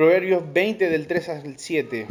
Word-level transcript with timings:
Proverbios 0.00 0.50
20 0.54 0.88
del 0.88 1.06
3 1.06 1.28
al 1.28 1.58
7. 1.58 2.06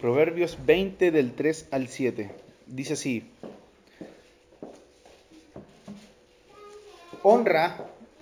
Proverbios 0.00 0.58
20 0.66 1.12
del 1.12 1.34
3 1.34 1.68
al 1.70 1.86
7. 1.86 2.32
Dice 2.66 2.94
así. 2.94 3.30
Honra 7.22 7.76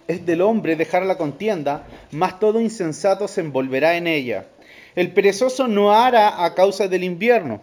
es 0.07 0.27
del 0.27 0.43
hombre 0.43 0.77
dejar 0.77 1.07
la 1.07 1.17
contienda, 1.17 1.87
mas 2.11 2.39
todo 2.39 2.61
insensato 2.61 3.27
se 3.27 3.41
envolverá 3.41 3.97
en 3.97 4.07
ella. 4.07 4.49
El 4.97 5.15
perezoso 5.15 5.67
no 5.67 5.95
hará 5.95 6.45
a 6.45 6.55
causa 6.55 6.89
del 6.89 7.05
invierno. 7.05 7.63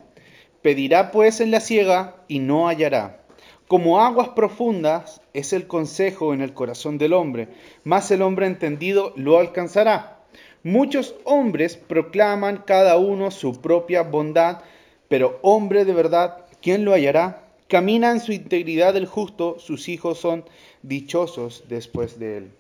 Pedirá 0.64 1.12
pues 1.12 1.40
en 1.40 1.52
la 1.52 1.60
siega 1.60 2.16
y 2.28 2.40
no 2.40 2.68
hallará. 2.68 3.23
Como 3.68 4.02
aguas 4.02 4.30
profundas 4.30 5.22
es 5.34 5.54
el 5.54 5.68
consejo 5.68 6.34
en 6.34 6.42
el 6.42 6.54
corazón 6.54 6.98
del 6.98 7.14
hombre, 7.14 7.48
mas 7.84 8.12
el 8.12 8.22
hombre 8.22 8.46
entendido 8.46 9.14
lo 9.16 9.40
alcanzará. 9.40 10.20
Muchos 10.64 11.16
hombres 11.24 11.76
proclaman 11.78 12.64
cada 12.66 12.98
uno 12.98 13.32
su 13.32 13.62
propia 13.62 14.04
bondad, 14.04 14.60
pero 15.08 15.40
hombre 15.42 15.86
de 15.86 15.94
verdad, 15.94 16.46
¿quién 16.62 16.86
lo 16.86 16.94
hallará? 16.94 17.44
Camina 17.68 18.12
en 18.12 18.20
su 18.20 18.34
integridad 18.34 18.96
el 18.96 19.08
justo, 19.08 19.58
sus 19.60 19.90
hijos 19.90 20.20
son 20.20 20.44
dichosos 20.82 21.64
después 21.70 22.20
de 22.20 22.38
él. 22.38 22.52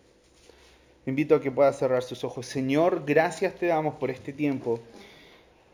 Invito 1.06 1.36
a 1.36 1.42
que 1.42 1.52
pueda 1.52 1.74
cerrar 1.74 2.02
sus 2.02 2.24
ojos. 2.24 2.46
Señor, 2.46 3.04
gracias 3.06 3.56
te 3.56 3.68
damos 3.68 3.96
por 3.96 4.10
este 4.10 4.32
tiempo. 4.32 4.80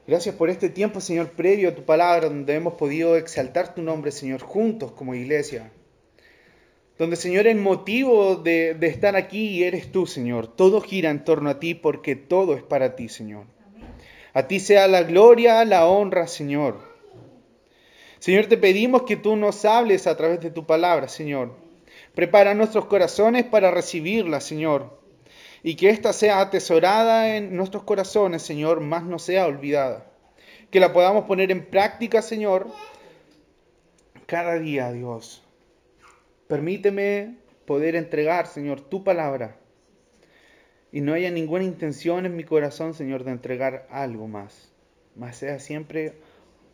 Gracias 0.10 0.34
por 0.34 0.50
este 0.50 0.70
tiempo, 0.70 1.02
Señor, 1.02 1.34
previo 1.34 1.70
a 1.70 1.76
tu 1.76 1.84
palabra, 1.84 2.30
donde 2.30 2.56
hemos 2.56 2.74
podido 2.74 3.16
exaltar 3.16 3.76
tu 3.76 3.84
nombre, 3.84 4.10
Señor, 4.10 4.42
juntos 4.42 4.92
como 4.94 5.14
iglesia. 5.14 5.72
Donde, 6.98 7.16
Señor, 7.16 7.46
el 7.46 7.58
motivo 7.58 8.36
de, 8.36 8.76
estar 8.82 9.16
aquí 9.16 9.64
eres 9.64 9.92
tú, 9.92 10.08
Señor. 10.08 10.48
Todo 10.48 10.82
gira 10.82 11.12
en 11.12 11.24
torno 11.24 11.52
a 11.52 11.60
ti 11.60 11.76
porque 11.76 12.16
todo 12.16 12.56
es 12.56 12.64
para 12.64 12.96
ti, 12.96 13.08
Señor. 13.08 13.46
A 14.34 14.48
ti 14.48 14.60
sea 14.60 14.88
la 14.88 15.04
gloria, 15.04 15.64
la 15.64 15.86
honra, 15.86 16.26
Señor. 16.26 16.80
Señor, 18.18 18.48
te 18.48 18.58
pedimos 18.58 19.04
que 19.04 19.16
tú 19.16 19.36
nos 19.36 19.64
hables 19.64 20.08
a 20.08 20.18
través 20.18 20.40
de 20.40 20.50
tu 20.50 20.66
palabra, 20.66 21.08
Señor. 21.08 21.56
Prepara 22.16 22.56
nuestros 22.56 22.86
corazones 22.86 23.46
para 23.46 23.70
recibirla, 23.70 24.42
Señor. 24.42 24.99
Y 25.64 25.76
que 25.76 25.90
ésta 25.90 26.14
sea 26.14 26.40
atesorada 26.40 27.36
en 27.36 27.56
nuestros 27.56 27.84
corazones, 27.84 28.42
Señor, 28.42 28.80
más 28.80 29.04
no 29.04 29.20
sea 29.20 29.46
olvidada. 29.46 30.06
Que 30.72 30.80
la 30.80 30.94
podamos 30.94 31.26
poner 31.26 31.52
en 31.52 31.66
práctica, 31.66 32.22
Señor, 32.22 32.68
cada 34.26 34.60
día, 34.60 34.92
Dios. 34.92 35.44
Permíteme 36.48 37.38
poder 37.66 37.96
entregar, 37.96 38.48
Señor, 38.48 38.82
tu 38.82 39.04
palabra. 39.04 39.58
Y 40.92 41.02
no 41.02 41.14
haya 41.14 41.30
ninguna 41.30 41.64
intención 41.64 42.26
en 42.26 42.36
mi 42.36 42.44
corazón, 42.44 42.94
Señor, 42.94 43.24
de 43.24 43.32
entregar 43.32 43.88
algo 43.92 44.28
más. 44.28 44.72
Más 45.16 45.38
sea 45.38 45.60
siempre 45.60 46.14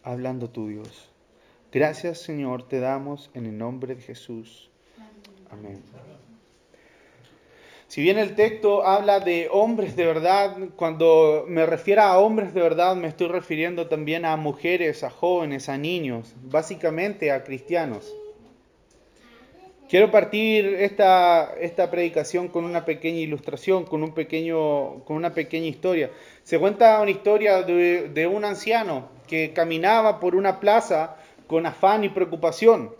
hablando 0.03 0.49
tú, 0.49 0.67
Dios. 0.67 1.09
Gracias, 1.71 2.19
Señor, 2.19 2.67
te 2.67 2.79
damos 2.79 3.29
en 3.33 3.47
el 3.47 3.57
nombre 3.57 3.95
de 3.95 4.01
Jesús. 4.01 4.69
Amén. 5.49 5.83
Si 7.87 8.01
bien 8.01 8.17
el 8.17 8.35
texto 8.35 8.85
habla 8.85 9.19
de 9.19 9.47
hombres 9.51 9.95
de 9.95 10.05
verdad, 10.05 10.57
cuando 10.75 11.45
me 11.47 11.65
refiero 11.65 12.01
a 12.01 12.17
hombres 12.17 12.53
de 12.53 12.61
verdad 12.61 12.95
me 12.95 13.07
estoy 13.07 13.27
refiriendo 13.27 13.87
también 13.87 14.25
a 14.25 14.35
mujeres, 14.37 15.03
a 15.03 15.09
jóvenes, 15.09 15.69
a 15.69 15.77
niños, 15.77 16.33
básicamente 16.43 17.31
a 17.31 17.43
cristianos. 17.43 18.13
Quiero 19.87 20.09
partir 20.09 20.65
esta, 20.79 21.53
esta 21.61 21.91
predicación 21.91 22.47
con 22.47 22.65
una 22.65 22.85
pequeña 22.85 23.19
ilustración, 23.19 23.85
con, 23.85 24.01
un 24.01 24.15
pequeño, 24.15 25.03
con 25.05 25.15
una 25.15 25.35
pequeña 25.35 25.67
historia. 25.67 26.09
Se 26.43 26.57
cuenta 26.57 26.99
una 27.01 27.11
historia 27.11 27.61
de, 27.61 28.09
de 28.09 28.25
un 28.25 28.45
anciano 28.45 29.09
que 29.27 29.53
caminaba 29.53 30.19
por 30.19 30.35
una 30.35 30.59
plaza 30.59 31.17
con 31.45 31.67
afán 31.67 32.03
y 32.03 32.09
preocupación. 32.09 32.95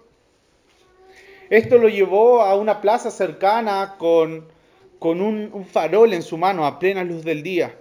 Esto 1.50 1.80
lo 1.80 1.90
llevó 1.90 2.42
a 2.42 2.56
una 2.56 2.82
plaza 2.82 3.10
cercana 3.10 3.96
con, 3.98 4.46
con 5.06 5.22
un, 5.22 5.68
farol 5.68 6.16
en 6.16 6.24
su 6.24 6.36
mano 6.36 6.66
a 6.66 6.80
plena 6.80 7.04
luz 7.04 7.24
del 7.24 7.44
día. 7.44 7.76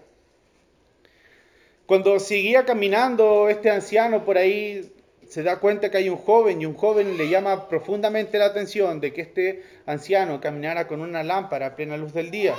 Cuando 1.87 2.21
seguía 2.21 2.67
caminando 2.67 3.49
este 3.49 3.71
anciano 3.71 4.27
por 4.27 4.37
ahí, 4.37 4.93
se 5.27 5.43
da 5.43 5.59
cuenta 5.59 5.91
que 5.91 5.97
hay 5.97 6.11
un 6.11 6.19
joven 6.19 6.61
y 6.61 6.67
un 6.67 6.75
joven 6.75 7.17
le 7.17 7.31
llama 7.31 7.67
profundamente 7.67 8.37
la 8.37 8.45
atención 8.45 9.01
de 9.01 9.15
que 9.15 9.23
este 9.23 9.63
anciano 9.87 10.39
caminara 10.39 10.87
con 10.87 11.01
una 11.01 11.23
lámpara 11.23 11.69
a 11.69 11.77
plena 11.77 11.97
luz 11.97 12.13
del 12.13 12.31
día. 12.31 12.57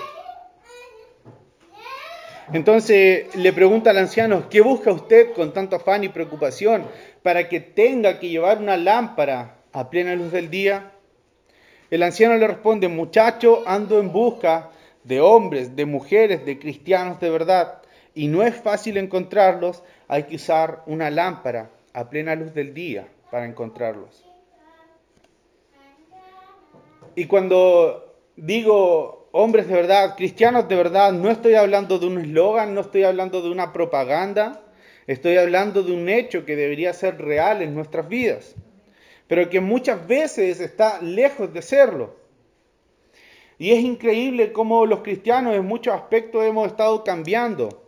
Entonces 2.51 3.35
le 3.35 3.53
pregunta 3.53 3.91
al 3.91 3.99
anciano, 3.99 4.49
¿qué 4.49 4.61
busca 4.61 4.91
usted 4.91 5.33
con 5.33 5.53
tanto 5.53 5.75
afán 5.75 6.03
y 6.03 6.09
preocupación 6.09 6.87
para 7.21 7.49
que 7.49 7.59
tenga 7.59 8.17
que 8.17 8.29
llevar 8.29 8.57
una 8.57 8.77
lámpara 8.77 9.57
a 9.73 9.91
plena 9.91 10.15
luz 10.15 10.31
del 10.31 10.49
día? 10.49 10.94
El 11.90 12.03
anciano 12.03 12.35
le 12.35 12.47
responde, 12.47 12.88
muchacho, 12.88 13.63
ando 13.66 14.00
en 14.00 14.12
busca 14.12 14.69
de 15.03 15.22
hombres, 15.22 15.75
de 15.75 15.85
mujeres, 15.85 16.46
de 16.46 16.57
cristianos 16.57 17.19
de 17.19 17.29
verdad, 17.29 17.81
y 18.13 18.28
no 18.28 18.44
es 18.44 18.56
fácil 18.56 18.97
encontrarlos, 18.97 19.84
hay 20.07 20.24
que 20.24 20.38
usar 20.38 20.81
una 20.88 21.12
lámpara 21.12 21.69
a 21.94 22.09
plena 22.09 22.35
luz 22.35 22.53
del 22.53 22.74
día 22.74 23.07
para 23.29 23.45
encontrarlos. 23.45 24.25
Y 27.16 27.25
cuando 27.25 28.16
digo 28.35 29.29
hombres 29.31 29.68
de 29.68 29.75
verdad, 29.75 30.16
cristianos 30.16 30.68
de 30.68 30.75
verdad, 30.75 31.13
no 31.13 31.29
estoy 31.29 31.56
hablando 31.56 32.00
de 32.00 32.07
un 32.07 32.19
eslogan, 32.19 32.74
no 32.74 32.81
estoy 32.81 33.03
hablando 33.03 33.41
de 33.41 33.50
una 33.50 33.74
propaganda, 33.74 34.62
estoy 35.07 35.38
hablando 35.38 35.84
de 35.84 35.94
un 35.94 36.09
hecho 36.09 36.45
que 36.45 36.56
debería 36.56 36.94
ser 36.94 37.22
real 37.22 37.62
en 37.62 37.75
nuestras 37.75 38.07
vidas, 38.07 38.56
pero 39.28 39.50
que 39.50 39.59
muchas 39.59 40.08
veces 40.08 40.59
está 40.59 41.02
lejos 41.02 41.53
de 41.53 41.62
serlo. 41.62 42.16
Y 43.58 43.72
es 43.72 43.80
increíble 43.80 44.52
cómo 44.52 44.86
los 44.86 45.00
cristianos 45.00 45.56
en 45.56 45.66
muchos 45.66 45.94
aspectos 45.94 46.44
hemos 46.44 46.68
estado 46.68 47.03
cambiando 47.03 47.84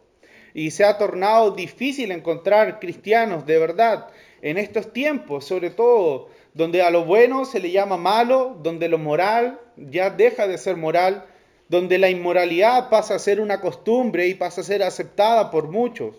y 0.53 0.72
se 0.72 0.86
ha 0.86 0.98
tornado 0.98 1.52
difícil 1.52 2.12
encontrar 2.12 2.80
cristianos 2.80 3.46
de 3.46 3.59
verdad 3.59 4.08
en 4.42 4.58
estos 4.58 4.94
tiempos, 4.94 5.46
sobre 5.46 5.70
todo 5.70 6.30
donde 6.53 6.81
a 6.81 6.90
lo 6.90 7.03
bueno 7.03 7.46
se 7.46 7.59
le 7.59 7.72
llama 7.72 7.98
malo, 7.98 8.58
donde 8.64 8.88
lo 8.88 8.98
moral 8.98 9.59
ya 9.75 10.09
deja 10.09 10.48
de 10.48 10.58
ser 10.58 10.78
moral 10.78 11.25
donde 11.69 11.98
la 11.98 12.09
inmoralidad 12.09 12.90
pasa 12.90 13.16
a 13.16 13.19
ser 13.19 13.42
una 13.42 13.59
costumbre 13.59 14.28
y 14.28 14.34
pasa 14.34 14.62
a 14.62 14.64
ser 14.64 14.84
aceptada 14.84 15.52
por 15.52 15.69
muchos. 15.69 16.16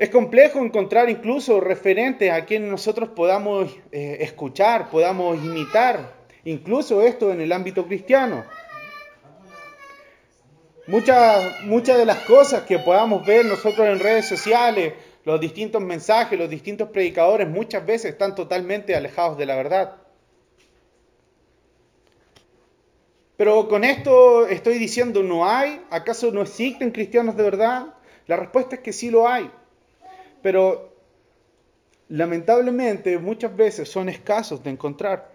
Es 0.00 0.08
complejo 0.08 0.60
encontrar 0.60 1.10
incluso 1.10 1.60
referentes 1.60 2.32
a 2.32 2.46
quienes 2.46 2.70
nosotros 2.70 3.10
podamos 3.10 3.70
eh, 3.92 4.16
escuchar, 4.20 4.88
podamos 4.88 5.36
imitar, 5.44 6.14
incluso 6.44 7.02
esto 7.02 7.30
en 7.30 7.42
el 7.42 7.52
ámbito 7.52 7.84
cristiano. 7.84 8.46
Muchas, 10.86 11.60
muchas 11.64 11.98
de 11.98 12.06
las 12.06 12.20
cosas 12.20 12.62
que 12.62 12.78
podamos 12.78 13.26
ver 13.26 13.44
nosotros 13.44 13.86
en 13.86 14.00
redes 14.00 14.26
sociales, 14.26 14.94
los 15.26 15.38
distintos 15.38 15.82
mensajes, 15.82 16.38
los 16.38 16.48
distintos 16.48 16.88
predicadores, 16.88 17.46
muchas 17.46 17.84
veces 17.84 18.12
están 18.12 18.34
totalmente 18.34 18.96
alejados 18.96 19.36
de 19.36 19.44
la 19.44 19.56
verdad. 19.56 19.96
Pero 23.36 23.68
con 23.68 23.84
esto 23.84 24.46
estoy 24.46 24.78
diciendo, 24.78 25.22
¿no 25.22 25.46
hay? 25.46 25.82
¿Acaso 25.90 26.32
no 26.32 26.40
existen 26.40 26.90
cristianos 26.90 27.36
de 27.36 27.42
verdad? 27.42 27.94
La 28.26 28.36
respuesta 28.36 28.76
es 28.76 28.80
que 28.80 28.94
sí 28.94 29.10
lo 29.10 29.28
hay. 29.28 29.50
Pero 30.42 30.94
lamentablemente 32.08 33.18
muchas 33.18 33.56
veces 33.56 33.88
son 33.88 34.08
escasos 34.08 34.62
de 34.62 34.70
encontrar. 34.70 35.32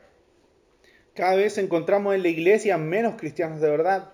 Cada 1.13 1.35
vez 1.35 1.57
encontramos 1.57 2.13
en 2.13 2.23
la 2.23 2.27
iglesia 2.27 2.77
menos 2.77 3.15
cristianos 3.15 3.61
de 3.61 3.69
verdad, 3.69 4.11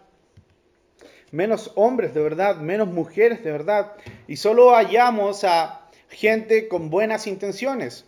menos 1.32 1.72
hombres 1.76 2.14
de 2.14 2.22
verdad, 2.22 2.58
menos 2.58 2.88
mujeres 2.88 3.44
de 3.44 3.52
verdad, 3.52 3.94
y 4.28 4.38
solo 4.38 4.76
hallamos 4.76 5.44
a 5.44 5.90
gente 6.10 6.68
con 6.68 6.92
buenas 6.92 7.26
intenciones, 7.26 8.06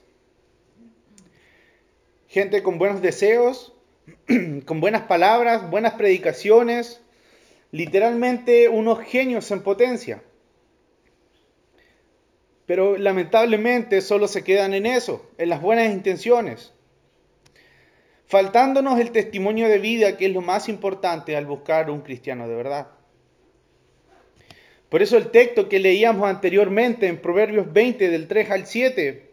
gente 2.28 2.62
con 2.62 2.78
buenos 2.78 3.02
deseos, 3.02 3.74
con 4.66 4.80
buenas 4.80 5.04
palabras, 5.04 5.70
buenas 5.72 5.94
predicaciones, 5.94 7.02
literalmente 7.72 8.70
unos 8.70 9.00
genios 9.00 9.50
en 9.50 9.64
potencia. 9.64 10.22
Pero 12.66 12.98
lamentablemente 12.98 14.02
solo 14.02 14.28
se 14.28 14.44
quedan 14.44 14.74
en 14.74 14.86
eso, 14.86 15.30
en 15.38 15.50
las 15.50 15.62
buenas 15.62 15.92
intenciones, 15.92 16.74
faltándonos 18.26 19.00
el 19.00 19.12
testimonio 19.12 19.68
de 19.68 19.80
vida 19.80 20.18
que 20.18 20.28
es 20.28 20.34
lo 20.34 20.42
más 20.42 20.70
importante 20.70 21.36
al 21.36 21.46
buscar 21.46 21.90
un 21.90 22.02
cristiano 22.02 22.48
de 22.48 22.56
verdad. 22.56 22.88
Por 24.90 25.02
eso 25.02 25.18
el 25.18 25.32
texto 25.32 25.68
que 25.70 25.80
leíamos 25.80 26.30
anteriormente 26.30 27.08
en 27.08 27.20
Proverbios 27.20 27.74
20 27.74 28.10
del 28.10 28.28
3 28.28 28.52
al 28.52 28.66
7 28.68 29.32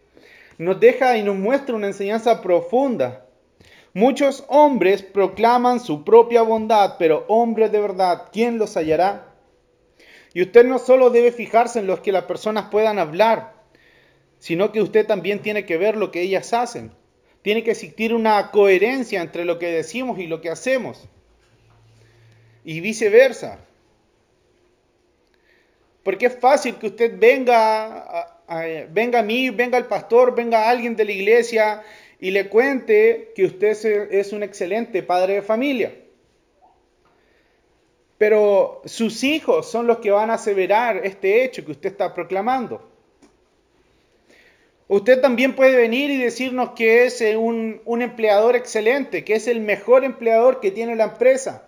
nos 0.59 0.81
deja 0.81 1.17
y 1.17 1.23
nos 1.23 1.37
muestra 1.37 1.75
una 1.75 1.87
enseñanza 1.87 2.43
profunda. 2.43 3.27
Muchos 3.93 4.45
hombres 4.49 5.03
proclaman 5.03 5.81
su 5.81 6.05
propia 6.05 6.43
bondad, 6.43 6.97
pero 6.99 7.25
hombres 7.29 7.73
de 7.73 7.81
verdad, 7.81 8.29
¿quién 8.33 8.59
los 8.59 8.77
hallará? 8.77 9.30
Y 10.33 10.43
usted 10.43 10.65
no 10.65 10.79
solo 10.79 11.11
debe 11.11 11.33
fijarse 11.33 11.81
en 11.81 11.87
lo 11.87 12.03
que 12.03 12.13
las 12.13 12.25
personas 12.25 12.67
puedan 12.71 12.99
hablar, 12.99 13.55
sino 14.39 14.73
que 14.73 14.81
usted 14.81 15.07
también 15.07 15.41
tiene 15.41 15.67
que 15.67 15.77
ver 15.77 15.97
lo 15.97 16.11
que 16.11 16.23
ellas 16.23 16.53
hacen. 16.53 16.93
Tiene 17.43 17.65
que 17.65 17.73
existir 17.73 18.15
una 18.15 18.51
coherencia 18.51 19.23
entre 19.23 19.45
lo 19.45 19.59
que 19.59 19.67
decimos 19.67 20.19
y 20.19 20.27
lo 20.27 20.41
que 20.41 20.51
hacemos. 20.51 21.09
Y 22.65 22.81
viceversa. 22.81 23.59
Porque 26.03 26.27
es 26.27 26.39
fácil 26.39 26.77
que 26.77 26.87
usted 26.87 27.19
venga 27.19 28.31
a, 28.49 28.65
venga 28.91 29.21
a 29.21 29.23
mí, 29.23 29.51
venga 29.51 29.79
al 29.79 29.87
pastor, 29.87 30.35
venga 30.35 30.65
a 30.65 30.71
alguien 30.71 30.97
de 30.97 31.05
la 31.05 31.13
iglesia 31.13 31.83
y 32.19 32.31
le 32.31 32.49
cuente 32.49 33.33
que 33.35 33.45
usted 33.45 34.11
es 34.11 34.33
un 34.33 34.43
excelente 34.43 35.03
padre 35.03 35.35
de 35.35 35.43
familia. 35.43 35.93
Pero 38.21 38.83
sus 38.85 39.25
hijos 39.25 39.71
son 39.71 39.87
los 39.87 40.01
que 40.01 40.11
van 40.11 40.29
a 40.29 40.35
aseverar 40.35 41.07
este 41.07 41.43
hecho 41.43 41.65
que 41.65 41.71
usted 41.71 41.93
está 41.93 42.13
proclamando. 42.13 42.87
Usted 44.89 45.23
también 45.23 45.57
puede 45.57 45.75
venir 45.75 46.11
y 46.11 46.19
decirnos 46.19 46.73
que 46.77 47.07
es 47.07 47.23
un, 47.39 47.81
un, 47.87 48.03
empleador 48.03 48.57
excelente, 48.57 49.25
que 49.25 49.37
es 49.37 49.47
el 49.47 49.63
mejor 49.63 50.05
empleador 50.05 50.61
que 50.61 50.71
tiene 50.71 50.97
la 50.97 51.05
empresa. 51.05 51.67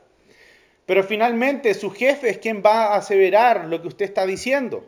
Pero 0.85 1.03
finalmente 1.05 1.73
su 1.73 1.91
jefe 1.91 2.29
es 2.29 2.37
quien 2.37 2.63
va 2.63 2.89
a 2.89 2.97
aseverar 2.97 3.65
lo 3.65 3.81
que 3.81 3.89
usted 3.89 4.05
está 4.05 4.27
diciendo. 4.27 4.85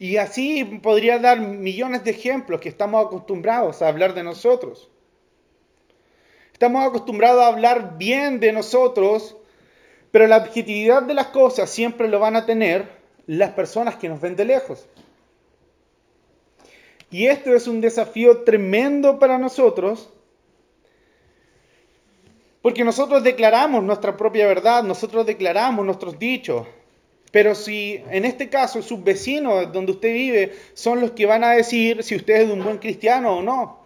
Y 0.00 0.16
así 0.16 0.64
podría 0.64 1.20
dar 1.20 1.38
millones 1.38 2.02
de 2.02 2.10
ejemplos 2.10 2.60
que 2.60 2.70
estamos 2.70 3.06
acostumbrados 3.06 3.82
a 3.82 3.86
hablar 3.86 4.14
de 4.14 4.24
nosotros. 4.24 4.90
Estamos 6.60 6.86
acostumbrados 6.86 7.42
a 7.42 7.46
hablar 7.46 7.96
bien 7.96 8.38
de 8.38 8.52
nosotros, 8.52 9.34
pero 10.10 10.26
la 10.26 10.36
objetividad 10.36 11.02
de 11.02 11.14
las 11.14 11.28
cosas 11.28 11.70
siempre 11.70 12.06
lo 12.06 12.18
van 12.18 12.36
a 12.36 12.44
tener 12.44 12.86
las 13.26 13.52
personas 13.52 13.96
que 13.96 14.10
nos 14.10 14.20
ven 14.20 14.36
de 14.36 14.44
lejos. 14.44 14.84
Y 17.10 17.28
esto 17.28 17.54
es 17.54 17.66
un 17.66 17.80
desafío 17.80 18.42
tremendo 18.42 19.18
para 19.18 19.38
nosotros, 19.38 20.10
porque 22.60 22.84
nosotros 22.84 23.24
declaramos 23.24 23.82
nuestra 23.82 24.18
propia 24.18 24.46
verdad, 24.46 24.82
nosotros 24.82 25.24
declaramos 25.24 25.86
nuestros 25.86 26.18
dichos, 26.18 26.66
pero 27.32 27.54
si 27.54 28.04
en 28.10 28.26
este 28.26 28.50
caso 28.50 28.82
sus 28.82 29.02
vecinos 29.02 29.72
donde 29.72 29.92
usted 29.92 30.12
vive 30.12 30.52
son 30.74 31.00
los 31.00 31.12
que 31.12 31.24
van 31.24 31.42
a 31.42 31.52
decir 31.52 32.02
si 32.02 32.16
usted 32.16 32.42
es 32.42 32.50
un 32.50 32.62
buen 32.62 32.76
cristiano 32.76 33.38
o 33.38 33.42
no. 33.42 33.79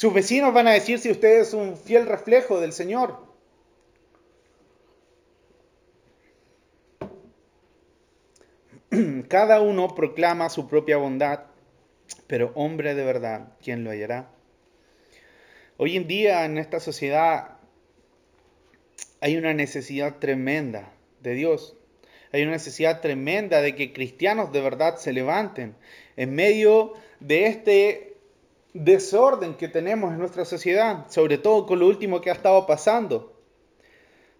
Sus 0.00 0.14
vecinos 0.14 0.54
van 0.54 0.66
a 0.66 0.72
decir 0.72 0.98
si 0.98 1.10
usted 1.10 1.40
es 1.40 1.52
un 1.52 1.76
fiel 1.76 2.06
reflejo 2.06 2.58
del 2.58 2.72
Señor. 2.72 3.18
Cada 9.28 9.60
uno 9.60 9.94
proclama 9.94 10.48
su 10.48 10.66
propia 10.68 10.96
bondad, 10.96 11.40
pero 12.26 12.50
hombre 12.54 12.94
de 12.94 13.04
verdad, 13.04 13.52
¿quién 13.62 13.84
lo 13.84 13.90
hallará? 13.90 14.30
Hoy 15.76 15.98
en 15.98 16.08
día 16.08 16.46
en 16.46 16.56
esta 16.56 16.80
sociedad 16.80 17.58
hay 19.20 19.36
una 19.36 19.52
necesidad 19.52 20.16
tremenda 20.16 20.94
de 21.20 21.34
Dios. 21.34 21.76
Hay 22.32 22.40
una 22.40 22.52
necesidad 22.52 23.02
tremenda 23.02 23.60
de 23.60 23.74
que 23.74 23.92
cristianos 23.92 24.50
de 24.50 24.62
verdad 24.62 24.96
se 24.96 25.12
levanten 25.12 25.76
en 26.16 26.34
medio 26.34 26.94
de 27.20 27.48
este 27.48 28.09
desorden 28.72 29.54
que 29.54 29.68
tenemos 29.68 30.12
en 30.12 30.18
nuestra 30.18 30.44
sociedad, 30.44 31.06
sobre 31.08 31.38
todo 31.38 31.66
con 31.66 31.78
lo 31.78 31.86
último 31.86 32.20
que 32.20 32.30
ha 32.30 32.34
estado 32.34 32.66
pasando. 32.66 33.36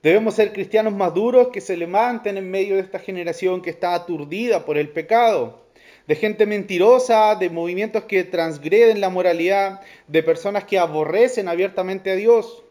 Debemos 0.03 0.35
ser 0.35 0.53
cristianos 0.53 0.95
maduros 0.95 1.49
que 1.49 1.61
se 1.61 1.77
levanten 1.77 2.39
en 2.39 2.51
medio 2.51 2.77
de 2.77 2.81
esta 2.81 2.99
generación 2.99 3.61
que 3.61 3.71
está 3.71 3.95
aturdida 3.95 4.65
por 4.65 4.79
el 4.79 4.89
pecado, 4.89 5.67
de 6.07 6.15
gente 6.15 6.47
mentirosa, 6.47 7.35
de 7.35 7.51
movimientos 7.51 8.05
que 8.05 8.25
transgreden 8.25 9.01
la 9.01 9.11
moralidad, 9.11 9.83
de 10.09 10.23
personas 10.23 10.65
que 10.65 10.79
aborrecen 10.79 11.49
abiertamente 11.49 12.11
a 12.11 12.17
Dios. 12.17 12.65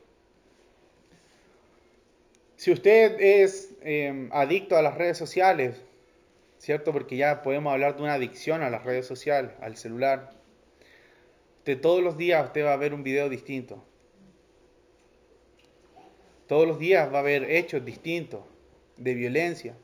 Si 2.56 2.72
usted 2.72 3.16
es 3.22 3.70
em, 3.84 4.30
adicto 4.34 4.76
a 4.76 4.82
las 4.82 4.96
redes 4.96 5.18
sociales, 5.18 5.80
¿cierto? 6.58 6.92
Porque 6.92 7.16
ya 7.16 7.42
podemos 7.42 7.72
hablar 7.72 7.96
de 7.96 8.04
una 8.04 8.16
adicción 8.16 8.64
a 8.64 8.70
las 8.70 8.84
redes 8.84 9.06
sociales, 9.06 9.52
al 9.62 9.78
celular. 9.78 10.39
Usted 11.70 11.82
todos 11.84 12.02
los 12.02 12.18
días 12.18 12.44
usted 12.44 12.66
va 12.66 12.74
a 12.74 12.78
ver 12.78 12.96
un 12.96 13.04
video 13.04 13.30
distinto. 13.30 13.86
Todos 16.48 16.68
los 16.68 16.80
días 16.80 17.14
va 17.14 17.18
a 17.18 17.20
haber 17.20 17.44
hechos 17.44 17.86
distintos 17.86 18.42
de 18.98 19.14
violencia, 19.14 19.76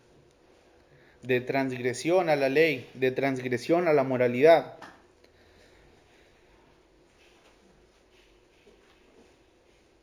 de 1.21 1.41
transgresión 1.41 2.27
a 2.29 2.35
la 2.35 2.49
ley, 2.49 2.89
de 2.95 3.11
transgresión 3.11 3.87
a 3.87 3.93
la 3.93 4.03
moralidad. 4.03 4.79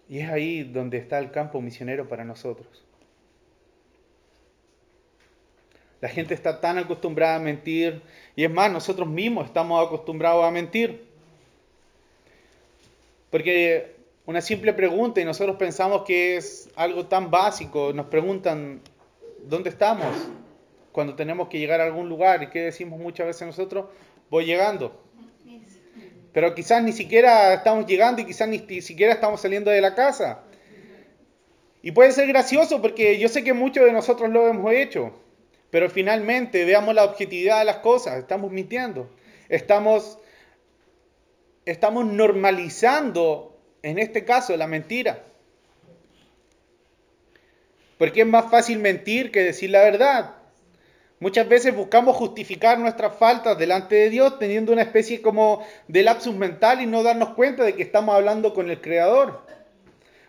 Y 0.08 0.20
es 0.20 0.30
ahí 0.30 0.62
donde 0.62 0.98
está 0.98 1.18
el 1.18 1.32
campo 1.32 1.60
misionero 1.60 2.08
para 2.08 2.24
nosotros. 2.24 2.84
La 6.00 6.08
gente 6.08 6.34
está 6.34 6.60
tan 6.60 6.78
acostumbrada 6.78 7.34
a 7.34 7.40
mentir 7.40 8.02
y 8.36 8.44
es 8.44 8.50
más, 8.52 8.70
nosotros 8.70 9.08
mismos 9.08 9.46
estamos 9.46 9.84
acostumbrados 9.84 10.44
a 10.44 10.52
mentir. 10.52 11.10
Porque 13.32 13.96
una 14.26 14.40
simple 14.40 14.72
pregunta 14.72 15.20
y 15.20 15.24
nosotros 15.24 15.56
pensamos 15.56 16.02
que 16.02 16.36
es 16.36 16.70
algo 16.76 17.06
tan 17.06 17.32
básico, 17.32 17.92
nos 17.92 18.06
preguntan, 18.06 18.80
¿dónde 19.42 19.70
estamos? 19.70 20.28
Cuando 20.92 21.16
tenemos 21.16 21.48
que 21.48 21.58
llegar 21.58 21.80
a 21.80 21.86
algún 21.86 22.08
lugar 22.08 22.44
y 22.44 22.50
qué 22.50 22.60
decimos 22.60 23.00
muchas 23.00 23.26
veces 23.26 23.48
nosotros, 23.48 23.86
voy 24.30 24.44
llegando 24.44 25.02
pero 26.32 26.54
quizás 26.54 26.82
ni 26.82 26.92
siquiera 26.92 27.54
estamos 27.54 27.86
llegando 27.86 28.22
y 28.22 28.24
quizás 28.24 28.48
ni, 28.48 28.80
siquiera 28.80 29.12
estamos 29.12 29.40
saliendo 29.40 29.70
de 29.70 29.80
la 29.80 29.94
casa. 29.94 30.40
Y 31.82 31.92
puede 31.92 32.12
ser 32.12 32.26
gracioso 32.28 32.80
porque 32.80 33.18
yo 33.18 33.28
sé 33.28 33.44
que 33.44 33.52
muchos 33.52 33.84
de 33.84 33.92
nosotros 33.92 34.30
lo 34.30 34.48
hemos 34.48 34.72
hecho, 34.72 35.12
pero 35.70 35.90
finalmente 35.90 36.64
veamos 36.64 36.94
la 36.94 37.04
objetividad 37.04 37.58
de 37.58 37.64
las 37.66 37.78
cosas, 37.78 38.18
estamos 38.18 38.50
mintiendo, 38.50 39.10
estamos, 39.48 40.18
estamos 41.64 42.06
normalizando, 42.06 43.56
en 43.82 43.98
este 43.98 44.24
caso, 44.24 44.56
la 44.56 44.66
mentira. 44.66 45.24
Porque 47.98 48.22
es 48.22 48.26
más 48.26 48.50
fácil 48.50 48.78
mentir 48.78 49.30
que 49.30 49.40
decir 49.40 49.70
la 49.70 49.82
verdad. 49.82 50.34
Muchas 51.20 51.48
veces 51.48 51.74
buscamos 51.74 52.16
justificar 52.16 52.80
nuestras 52.80 53.16
faltas 53.16 53.56
delante 53.56 53.94
de 53.94 54.10
Dios 54.10 54.40
teniendo 54.40 54.72
una 54.72 54.82
especie 54.82 55.22
como 55.22 55.64
de 55.86 56.02
lapsus 56.02 56.34
mental 56.34 56.80
y 56.80 56.86
no 56.86 57.04
darnos 57.04 57.34
cuenta 57.34 57.62
de 57.62 57.76
que 57.76 57.84
estamos 57.84 58.12
hablando 58.16 58.54
con 58.54 58.70
el 58.70 58.80
Creador, 58.80 59.46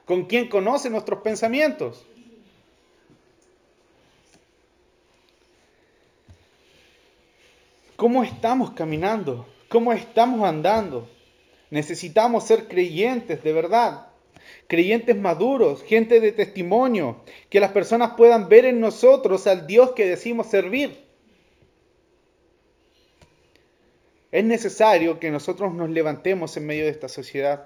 con 0.05 0.25
quien 0.25 0.49
conoce 0.49 0.91
nuestros 0.91 1.23
pensamientos. 1.23 2.05
¿Cómo 7.95 8.23
estamos 8.23 8.71
caminando? 8.71 9.47
¿Cómo 9.69 9.93
estamos 9.93 10.47
andando? 10.47 11.09
Necesitamos 11.73 12.43
ser 12.43 12.67
creyentes 12.67 13.43
de 13.43 13.51
verdad 13.51 14.07
creyentes 14.67 15.17
maduros, 15.17 15.81
gente 15.83 16.19
de 16.19 16.31
testimonio, 16.31 17.23
que 17.49 17.59
las 17.59 17.71
personas 17.71 18.13
puedan 18.15 18.47
ver 18.47 18.65
en 18.65 18.79
nosotros 18.79 19.47
al 19.47 19.65
Dios 19.65 19.91
que 19.91 20.05
decimos 20.05 20.47
servir. 20.47 21.03
Es 24.31 24.43
necesario 24.43 25.19
que 25.19 25.31
nosotros 25.31 25.73
nos 25.73 25.89
levantemos 25.89 26.55
en 26.57 26.67
medio 26.67 26.85
de 26.85 26.91
esta 26.91 27.07
sociedad 27.07 27.65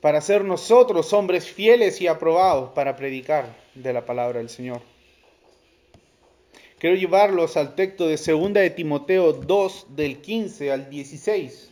para 0.00 0.20
ser 0.20 0.44
nosotros 0.44 1.12
hombres 1.12 1.44
fieles 1.50 2.00
y 2.00 2.06
aprobados 2.06 2.70
para 2.70 2.94
predicar 2.94 3.56
de 3.74 3.92
la 3.92 4.04
palabra 4.04 4.38
del 4.38 4.48
Señor. 4.48 4.93
Quiero 6.84 6.98
llevarlos 6.98 7.56
al 7.56 7.76
texto 7.76 8.06
de 8.08 8.18
2 8.18 8.52
de 8.52 8.68
Timoteo 8.68 9.32
2 9.32 9.86
del 9.96 10.18
15 10.18 10.70
al 10.70 10.90
16. 10.90 11.70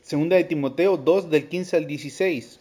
Segunda 0.00 0.36
de 0.36 0.44
Timoteo 0.44 0.96
2 0.96 1.28
del 1.28 1.48
15 1.50 1.76
al 1.76 1.86
16. 1.86 2.60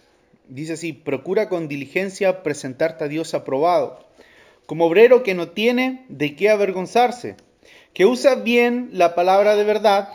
Dice 0.49 0.73
así, 0.73 0.91
procura 0.91 1.47
con 1.47 1.69
diligencia 1.69 2.43
presentarte 2.43 3.05
a 3.05 3.07
Dios 3.07 3.33
aprobado, 3.33 4.05
como 4.65 4.87
obrero 4.87 5.23
que 5.23 5.33
no 5.33 5.51
tiene 5.51 6.03
de 6.09 6.35
qué 6.35 6.49
avergonzarse, 6.49 7.37
que 7.93 8.05
usa 8.05 8.35
bien 8.35 8.89
la 8.91 9.15
palabra 9.15 9.55
de 9.55 9.63
verdad 9.63 10.09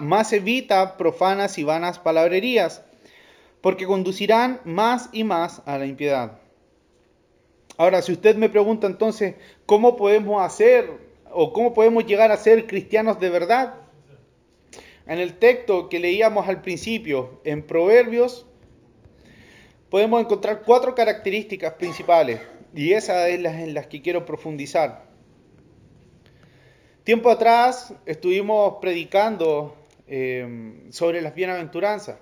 más 0.00 0.32
evita 0.32 0.96
profanas 0.96 1.58
y 1.58 1.64
vanas 1.64 1.98
palabrerías, 1.98 2.82
porque 3.60 3.86
conducirán 3.86 4.60
más 4.64 5.08
y 5.12 5.24
más 5.24 5.62
a 5.66 5.78
la 5.78 5.86
impiedad. 5.86 6.38
Ahora, 7.76 8.02
si 8.02 8.12
usted 8.12 8.36
me 8.36 8.48
pregunta 8.48 8.86
entonces, 8.86 9.36
¿cómo 9.66 9.96
podemos 9.96 10.42
hacer 10.42 10.90
o 11.32 11.52
cómo 11.52 11.72
podemos 11.72 12.04
llegar 12.06 12.30
a 12.30 12.36
ser 12.36 12.66
cristianos 12.66 13.20
de 13.20 13.30
verdad? 13.30 13.74
En 15.06 15.18
el 15.18 15.38
texto 15.38 15.88
que 15.88 15.98
leíamos 15.98 16.48
al 16.48 16.62
principio, 16.62 17.40
en 17.44 17.66
Proverbios, 17.66 18.46
podemos 19.88 20.20
encontrar 20.20 20.62
cuatro 20.64 20.94
características 20.94 21.74
principales 21.74 22.40
y 22.74 22.92
esas 22.92 23.28
es 23.28 23.40
las 23.40 23.54
en 23.54 23.74
las 23.74 23.86
que 23.86 24.02
quiero 24.02 24.24
profundizar. 24.24 25.10
Tiempo 27.02 27.30
atrás 27.30 27.94
estuvimos 28.06 28.76
predicando 28.80 29.74
eh, 30.12 30.88
sobre 30.90 31.22
las 31.22 31.36
bienaventuranzas. 31.36 32.18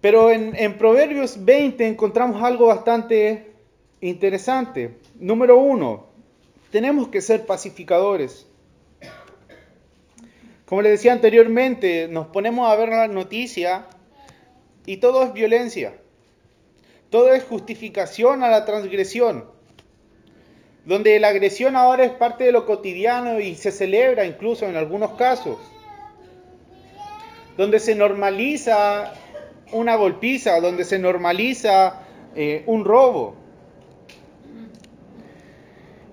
Pero 0.00 0.32
en, 0.32 0.56
en, 0.56 0.76
Proverbios 0.76 1.44
20 1.44 1.86
encontramos 1.86 2.42
algo 2.42 2.66
bastante 2.66 3.52
interesante. 4.00 4.96
Número 5.20 5.56
uno, 5.56 6.06
tenemos 6.72 7.08
que 7.08 7.20
ser 7.20 7.46
pacificadores. 7.46 8.48
Como 10.66 10.82
les 10.82 10.92
decía 10.92 11.12
anteriormente, 11.12 12.08
nos 12.08 12.26
ponemos 12.26 12.68
a 12.68 12.74
ver 12.74 12.88
la 12.88 13.06
noticia 13.06 13.86
y 14.86 14.96
todo 14.96 15.22
es 15.22 15.32
violencia. 15.32 15.94
Todo 17.08 17.32
es 17.34 17.44
justificación 17.44 18.42
a 18.42 18.50
la 18.50 18.64
transgresión. 18.64 19.59
Donde 20.90 21.20
la 21.20 21.28
agresión 21.28 21.76
ahora 21.76 22.02
es 22.04 22.10
parte 22.10 22.42
de 22.42 22.50
lo 22.50 22.66
cotidiano 22.66 23.38
y 23.38 23.54
se 23.54 23.70
celebra 23.70 24.24
incluso 24.24 24.66
en 24.66 24.74
algunos 24.74 25.12
casos. 25.12 25.56
Donde 27.56 27.78
se 27.78 27.94
normaliza 27.94 29.14
una 29.70 29.94
golpiza, 29.94 30.58
donde 30.58 30.82
se 30.82 30.98
normaliza 30.98 32.02
eh, 32.34 32.64
un 32.66 32.84
robo. 32.84 33.36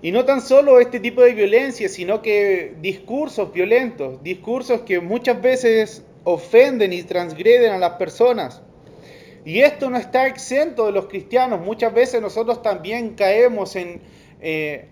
Y 0.00 0.12
no 0.12 0.24
tan 0.24 0.40
solo 0.40 0.78
este 0.78 1.00
tipo 1.00 1.22
de 1.22 1.32
violencia, 1.32 1.88
sino 1.88 2.22
que 2.22 2.76
discursos 2.80 3.52
violentos, 3.52 4.22
discursos 4.22 4.82
que 4.82 5.00
muchas 5.00 5.42
veces 5.42 6.04
ofenden 6.22 6.92
y 6.92 7.02
transgreden 7.02 7.72
a 7.72 7.78
las 7.78 7.94
personas. 7.94 8.62
Y 9.44 9.58
esto 9.58 9.90
no 9.90 9.96
está 9.96 10.28
exento 10.28 10.86
de 10.86 10.92
los 10.92 11.06
cristianos. 11.06 11.60
Muchas 11.60 11.92
veces 11.92 12.22
nosotros 12.22 12.62
también 12.62 13.16
caemos 13.16 13.74
en, 13.74 14.00
eh, 14.40 14.88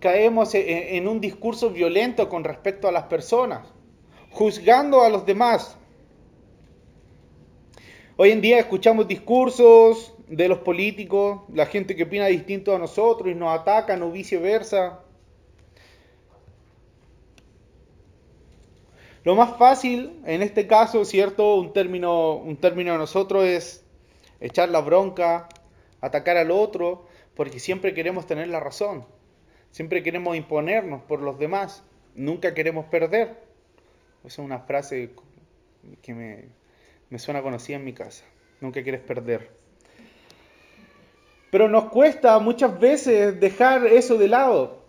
caemos 0.00 0.54
en, 0.54 1.08
un 1.08 1.20
discurso 1.20 1.70
violento 1.70 2.28
con 2.28 2.44
respecto 2.44 2.88
a 2.88 2.92
las 2.92 3.04
personas, 3.04 3.66
juzgando 4.30 5.02
a 5.02 5.08
los 5.08 5.26
demás. 5.26 5.76
Hoy 8.16 8.30
en 8.30 8.40
día 8.40 8.58
escuchamos 8.58 9.08
discursos 9.08 10.14
de 10.28 10.48
los 10.48 10.58
políticos, 10.58 11.42
la 11.52 11.66
gente 11.66 11.94
que 11.96 12.04
opina 12.04 12.26
distinto 12.26 12.74
a 12.74 12.78
nosotros 12.78 13.30
y 13.30 13.34
nos 13.34 13.58
atacan 13.58 14.02
o 14.02 14.10
viceversa. 14.10 15.00
Lo 19.22 19.34
más 19.34 19.56
fácil 19.56 20.20
en 20.24 20.42
este 20.42 20.66
caso, 20.66 21.04
¿cierto? 21.04 21.56
Un 21.56 21.72
término, 21.72 22.34
un 22.34 22.56
término 22.56 22.92
de 22.92 22.98
nosotros 22.98 23.44
es 23.44 23.84
echar 24.40 24.68
la 24.68 24.80
bronca, 24.80 25.48
atacar 26.00 26.36
al 26.36 26.50
otro, 26.50 27.05
porque 27.36 27.60
siempre 27.60 27.94
queremos 27.94 28.26
tener 28.26 28.48
la 28.48 28.60
razón, 28.60 29.04
siempre 29.70 30.02
queremos 30.02 30.36
imponernos 30.36 31.02
por 31.02 31.20
los 31.20 31.38
demás, 31.38 31.84
nunca 32.14 32.54
queremos 32.54 32.86
perder. 32.86 33.36
Esa 34.24 34.40
es 34.42 34.46
una 34.46 34.60
frase 34.60 35.10
que 36.02 36.14
me, 36.14 37.18
suena 37.18 37.42
conocida 37.42 37.76
en 37.76 37.84
mi 37.84 37.92
casa, 37.92 38.24
nunca 38.60 38.82
quieres 38.82 39.02
perder. 39.02 39.50
Pero 41.50 41.68
nos 41.68 41.90
cuesta 41.90 42.38
muchas 42.38 42.80
veces 42.80 43.38
dejar 43.38 43.86
eso 43.86 44.16
de 44.16 44.28
lado, 44.28 44.82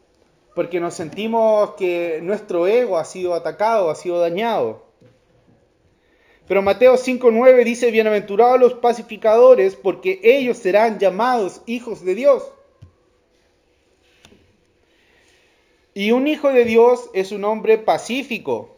porque 0.55 0.79
nos 0.79 0.95
sentimos 0.95 1.75
que 1.75 2.19
nuestro 2.23 2.65
ego 2.65 2.97
ha 2.97 3.05
sido 3.05 3.35
atacado, 3.35 3.91
ha 3.91 3.95
sido 3.95 4.19
dañado. 4.19 4.86
Pero 6.47 6.61
Mateo 6.61 6.95
5.9 6.95 7.63
dice, 7.65 7.91
bienaventurados 7.91 8.59
los 8.59 8.73
pacificadores, 8.75 9.75
porque 9.75 10.21
ellos 10.23 10.57
serán 10.57 10.97
llamados 10.97 11.61
hijos 11.65 12.05
de 12.05 12.15
Dios. 12.15 12.43
Y 15.93 16.11
un 16.11 16.27
hijo 16.27 16.49
de 16.53 16.63
Dios 16.63 17.09
es 17.13 17.31
un 17.31 17.43
hombre 17.43 17.77
pacífico, 17.77 18.77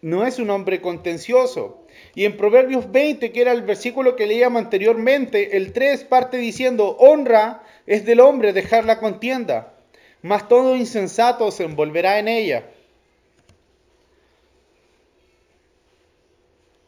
no 0.00 0.26
es 0.26 0.38
un 0.38 0.48
hombre 0.50 0.80
contencioso. 0.80 1.84
Y 2.14 2.24
en 2.24 2.36
Proverbios 2.38 2.90
20, 2.90 3.32
que 3.32 3.40
era 3.42 3.52
el 3.52 3.62
versículo 3.62 4.16
que 4.16 4.26
leíamos 4.26 4.62
anteriormente, 4.62 5.58
el 5.58 5.72
3 5.72 6.04
parte 6.04 6.38
diciendo, 6.38 6.96
honra 6.98 7.64
es 7.86 8.06
del 8.06 8.20
hombre 8.20 8.54
dejar 8.54 8.86
la 8.86 8.98
contienda, 8.98 9.74
mas 10.22 10.48
todo 10.48 10.76
insensato 10.76 11.50
se 11.50 11.64
envolverá 11.64 12.18
en 12.18 12.28
ella. 12.28 12.70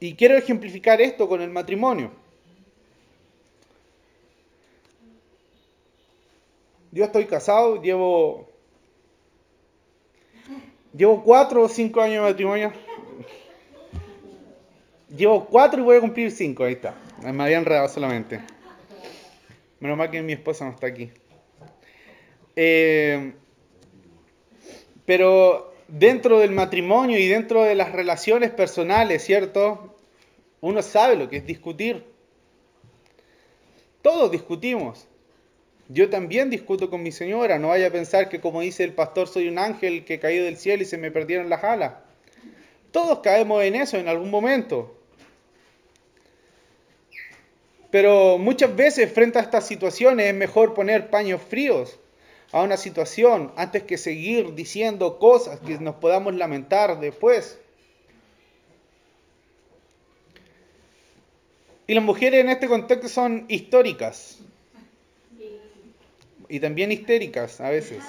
Y 0.03 0.17
quiero 0.17 0.37
ejemplificar 0.37 1.01
esto 1.01 1.29
con 1.29 1.41
el 1.43 1.51
matrimonio. 1.51 2.11
Yo 6.91 7.05
estoy 7.05 7.27
casado, 7.27 7.81
llevo 7.81 8.49
llevo 10.93 11.23
cuatro 11.23 11.63
o 11.63 11.69
cinco 11.69 12.01
años 12.01 12.25
de 12.25 12.31
matrimonio. 12.33 12.73
Llevo 15.17 15.45
cuatro 15.45 15.81
y 15.81 15.85
voy 15.85 15.99
a 15.99 16.01
cumplir 16.01 16.33
cinco, 16.33 16.65
ahí 16.65 16.73
está. 16.73 16.97
Me 17.23 17.45
había 17.45 17.59
enredado 17.59 17.89
solamente. 17.89 18.41
Menos 19.79 19.97
mal 19.97 20.11
que 20.11 20.21
mi 20.21 20.33
esposa 20.33 20.65
no 20.65 20.73
está 20.73 20.89
aquí. 20.89 21.13
Eh, 22.57 23.35
pero 25.07 25.73
dentro 25.87 26.41
del 26.41 26.51
matrimonio 26.51 27.21
y 27.21 27.29
dentro 27.29 27.63
de 27.63 27.77
las 27.77 27.93
relaciones 27.93 28.51
personales, 28.51 29.23
¿cierto? 29.23 29.92
Uno 30.63 30.81
sabe 30.81 31.17
lo 31.17 31.29
que 31.29 31.39
es 31.39 31.45
discutir. 31.45 32.05
Todos 34.01 34.31
discutimos. 34.31 35.09
Yo 35.89 36.09
también 36.09 36.51
discuto 36.51 36.89
con 36.89 37.03
mi 37.03 37.11
señora. 37.11 37.59
No 37.59 37.69
vaya 37.69 37.89
a 37.89 37.91
pensar 37.91 38.29
que 38.29 38.41
como 38.41 38.61
dice 38.61 38.85
el 38.85 38.93
pastor 38.93 39.27
soy 39.27 39.49
un 39.49 39.59
ángel 39.59 40.05
que 40.05 40.21
caí 40.21 40.39
del 40.39 40.57
cielo 40.57 40.85
y 40.85 40.87
se 40.87 40.99
me 40.99 41.11
perdieron 41.11 41.51
las 41.51 41.65
alas. 41.65 41.95
Todos 42.93 43.19
caemos 43.19 43.65
en 43.65 43.75
eso 43.75 43.97
en 43.97 44.07
algún 44.07 44.31
momento. 44.31 44.97
Pero 47.91 48.39
muchas 48.39 48.75
veces 48.77 49.13
frente 49.13 49.41
a 49.41 49.43
estas 49.43 49.67
situaciones 49.67 50.27
es 50.27 50.35
mejor 50.35 50.75
poner 50.75 51.11
paños 51.11 51.43
fríos 51.43 51.99
a 52.53 52.63
una 52.63 52.77
situación 52.77 53.53
antes 53.57 53.83
que 53.83 53.99
seguir 53.99 54.55
diciendo 54.55 55.19
cosas 55.19 55.59
que 55.59 55.77
nos 55.79 55.97
podamos 55.97 56.37
lamentar 56.37 57.01
después. 57.01 57.59
Y 61.93 61.95
las 61.95 62.05
mujeres 62.05 62.41
en 62.41 62.49
este 62.49 62.69
contexto 62.69 63.07
son 63.07 63.45
históricas. 63.49 64.39
Y 66.49 66.59
también 66.59 66.91
histéricas 66.91 67.61
a 67.61 67.69
veces. 67.69 68.03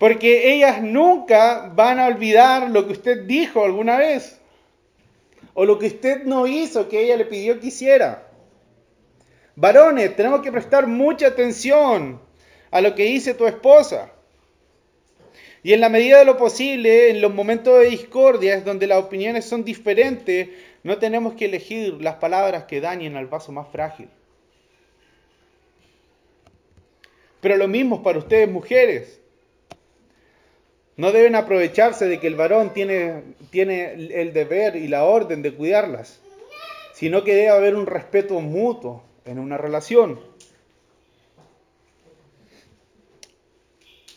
Porque 0.00 0.52
ellas 0.52 0.82
nunca 0.82 1.70
van 1.72 2.00
a 2.00 2.08
olvidar 2.08 2.68
lo 2.68 2.84
que 2.84 2.94
usted 2.94 3.26
dijo 3.26 3.64
alguna 3.64 3.96
vez. 3.96 4.40
O 5.54 5.64
lo 5.64 5.78
que 5.78 5.86
usted 5.86 6.24
no 6.24 6.48
hizo 6.48 6.88
que 6.88 7.04
ella 7.04 7.16
le 7.16 7.26
pidió 7.26 7.60
que 7.60 7.68
hiciera. 7.68 8.28
Varones, 9.54 10.16
tenemos 10.16 10.42
que 10.42 10.50
prestar 10.50 10.88
mucha 10.88 11.28
atención 11.28 12.20
a 12.72 12.80
lo 12.80 12.96
que 12.96 13.04
dice 13.04 13.34
tu 13.34 13.46
esposa. 13.46 14.10
Y 15.62 15.72
en 15.72 15.80
la 15.80 15.88
medida 15.88 16.18
de 16.18 16.24
lo 16.24 16.36
posible, 16.36 17.10
en 17.10 17.20
los 17.20 17.32
momentos 17.32 17.78
de 17.78 17.90
discordia, 17.90 18.54
es 18.54 18.64
donde 18.64 18.86
las 18.86 19.02
opiniones 19.02 19.44
son 19.44 19.64
diferentes, 19.64 20.48
no 20.82 20.98
tenemos 20.98 21.34
que 21.34 21.44
elegir 21.44 22.02
las 22.02 22.16
palabras 22.16 22.64
que 22.64 22.80
dañen 22.80 23.16
al 23.16 23.28
vaso 23.28 23.52
más 23.52 23.68
frágil. 23.68 24.08
Pero 27.40 27.56
lo 27.56 27.68
mismo 27.68 28.02
para 28.02 28.18
ustedes 28.18 28.48
mujeres. 28.50 29.20
No 30.96 31.10
deben 31.10 31.34
aprovecharse 31.36 32.06
de 32.06 32.20
que 32.20 32.26
el 32.26 32.34
varón 32.34 32.74
tiene, 32.74 33.22
tiene 33.50 33.94
el 33.94 34.32
deber 34.32 34.76
y 34.76 34.88
la 34.88 35.04
orden 35.04 35.42
de 35.42 35.54
cuidarlas, 35.54 36.20
sino 36.92 37.24
que 37.24 37.34
debe 37.34 37.48
haber 37.48 37.74
un 37.76 37.86
respeto 37.86 38.38
mutuo 38.40 39.02
en 39.24 39.38
una 39.38 39.56
relación. 39.56 40.20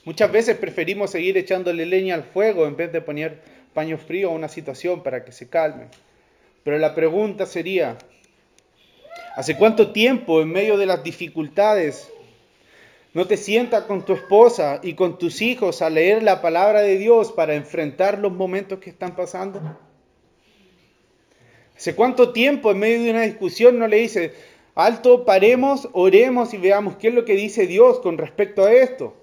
Muchas 0.06 0.32
veces 0.32 0.56
preferimos 0.58 1.10
seguir 1.10 1.36
echándole 1.36 1.84
leña 1.88 2.14
al 2.14 2.24
fuego 2.24 2.68
en 2.68 2.78
vez 2.78 2.92
de 2.94 3.02
poner 3.02 3.42
paño 3.74 3.98
frío 3.98 4.30
a 4.30 4.34
una 4.34 4.48
situación 4.48 5.02
para 5.02 5.26
que 5.26 5.32
se 5.32 5.50
calme. 5.50 5.88
Pero 6.64 6.78
la 6.78 6.94
pregunta 6.94 7.48
sería, 7.48 7.98
¿hace 9.36 9.58
cuánto 9.58 9.92
tiempo 9.92 10.44
en 10.44 10.50
medio 10.50 10.78
de 10.78 10.86
las 10.86 11.04
dificultades 11.04 12.10
No 13.14 13.26
te 13.28 13.38
sientas 13.38 13.86
con 13.86 14.06
tu 14.06 14.14
esposa 14.14 14.80
y 14.84 14.94
con 14.94 15.18
tus 15.18 15.42
hijos 15.42 15.82
a 15.82 15.90
leer 15.90 16.22
la 16.22 16.42
palabra 16.42 16.82
de 16.82 16.98
Dios 16.98 17.32
para 17.32 17.56
enfrentar 17.56 18.20
los 18.20 18.34
momentos 18.34 18.80
que 18.80 18.90
están 18.90 19.16
pasando. 19.16 19.62
¿Hace 21.76 21.96
cuánto 21.96 22.32
tiempo 22.32 22.72
en 22.72 22.80
medio 22.80 23.04
de 23.04 23.12
una 23.12 23.22
discusión 23.22 23.80
no 23.80 23.88
le 23.88 23.98
dices, 23.98 24.34
alto, 24.76 25.26
paremos, 25.26 25.90
oremos 25.94 26.54
y 26.54 26.58
veamos 26.58 26.98
qué 26.98 27.08
es 27.08 27.14
lo 27.14 27.24
que 27.26 27.36
dice 27.36 27.68
Dios 27.68 28.02
con 28.02 28.18
respecto 28.18 28.66
a 28.66 28.74
esto? 28.74 29.16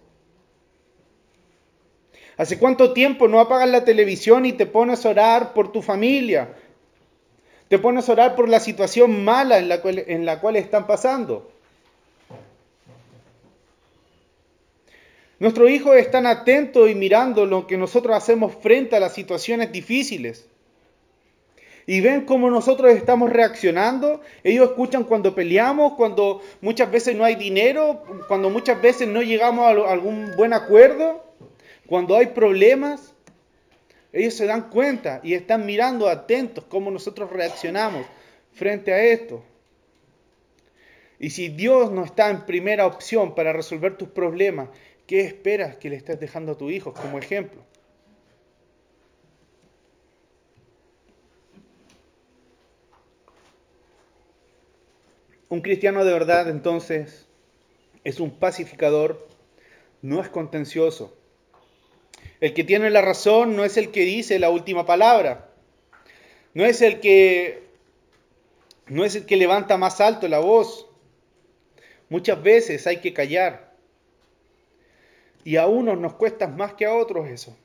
¿Hace 2.36 2.58
cuánto 2.58 2.92
tiempo 2.92 3.28
no 3.28 3.40
apagas 3.40 3.68
la 3.68 3.84
televisión 3.84 4.46
y 4.46 4.52
te 4.52 4.66
pones 4.66 5.04
a 5.04 5.10
orar 5.10 5.52
por 5.52 5.70
tu 5.70 5.82
familia? 5.82 6.48
Te 7.68 7.78
pones 7.78 8.08
a 8.08 8.12
orar 8.12 8.36
por 8.36 8.48
la 8.48 8.60
situación 8.60 9.24
mala 9.24 9.58
en 9.58 9.68
la 9.68 10.40
cual, 10.40 10.56
están 10.56 10.86
pasando. 10.86 11.50
Nuestros 15.38 15.70
hijos 15.70 15.96
están 15.96 16.26
atentos 16.26 16.88
y 16.88 16.94
mirando 16.94 17.46
lo 17.46 17.66
que 17.66 17.76
nosotros 17.76 18.16
hacemos 18.16 18.54
frente 18.54 18.96
a 18.96 19.00
las 19.00 19.14
situaciones 19.14 19.72
difíciles. 19.72 20.46
Y 21.86 22.00
ven 22.00 22.26
cómo 22.26 22.48
nosotros 22.48 22.92
estamos 22.92 23.30
reaccionando. 23.30 24.20
Ellos 24.44 24.68
escuchan 24.68 25.04
cuando 25.04 25.34
peleamos, 25.34 25.94
cuando 25.94 26.40
muchas 26.60 26.90
veces 26.90 27.16
no 27.16 27.24
hay 27.24 27.34
dinero, 27.34 28.04
cuando 28.28 28.50
muchas 28.50 28.80
veces 28.80 29.08
no 29.08 29.20
llegamos 29.20 29.64
a 29.66 29.90
algún 29.90 30.30
buen 30.36 30.52
acuerdo, 30.52 31.24
cuando 31.92 32.16
hay 32.16 32.28
problemas. 32.28 33.12
Ellos 34.14 34.32
se 34.32 34.46
dan 34.46 34.70
cuenta 34.70 35.20
y 35.22 35.34
están 35.34 35.66
mirando 35.66 36.08
atentos 36.08 36.64
cómo 36.64 36.90
nosotros 36.90 37.28
reaccionamos 37.28 38.06
frente 38.50 38.94
a 38.94 39.04
esto. 39.04 39.44
Y 41.18 41.28
si 41.28 41.50
Dios 41.50 41.92
no 41.92 42.02
está 42.02 42.30
en 42.30 42.46
primera 42.46 42.86
opción 42.86 43.34
para 43.34 43.52
resolver 43.52 43.98
tus 43.98 44.08
problemas 44.08 44.70
¿Qué 45.06 45.20
esperas 45.20 45.76
que 45.76 45.90
le 45.90 45.96
estés 45.96 46.18
dejando 46.18 46.52
a 46.52 46.56
tu 46.56 46.70
hijo 46.70 46.94
como 46.94 47.18
ejemplo? 47.18 47.60
Un 55.50 55.60
cristiano 55.60 56.06
de 56.06 56.12
verdad 56.14 56.48
entonces 56.48 57.26
es 58.04 58.18
un 58.18 58.30
pacificador, 58.30 59.28
no 60.00 60.22
es 60.22 60.30
contencioso. 60.30 61.14
El 62.42 62.54
que 62.54 62.64
tiene 62.64 62.90
la 62.90 63.02
razón 63.02 63.54
no 63.54 63.64
es 63.64 63.76
el 63.76 63.92
que 63.92 64.00
dice 64.00 64.40
la 64.40 64.50
última 64.50 64.84
palabra. 64.84 65.48
No 66.54 66.64
es 66.64 66.82
el 66.82 66.98
que 66.98 67.62
no 68.88 69.04
es 69.04 69.14
el 69.14 69.26
que 69.26 69.36
levanta 69.36 69.76
más 69.76 70.00
alto 70.00 70.26
la 70.26 70.40
voz. 70.40 70.88
Muchas 72.08 72.42
veces 72.42 72.88
hay 72.88 72.96
que 72.96 73.14
callar. 73.14 73.76
Y 75.44 75.54
a 75.54 75.68
unos 75.68 75.96
nos 75.98 76.14
cuesta 76.14 76.48
más 76.48 76.74
que 76.74 76.84
a 76.84 76.96
otros 76.96 77.28
eso. 77.28 77.56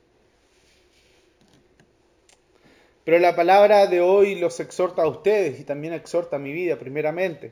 Pero 3.03 3.17
la 3.17 3.36
palabra 3.36 3.88
de 3.88 4.00
hoy 4.00 4.36
los 4.36 4.60
exhorta 4.60 5.01
a 5.01 5.07
ustedes 5.07 5.60
y 5.60 5.63
también 5.63 5.93
exhorta 5.96 6.36
a 6.36 6.39
mi 6.39 6.53
vida 6.53 6.77
primeramente. 6.77 7.51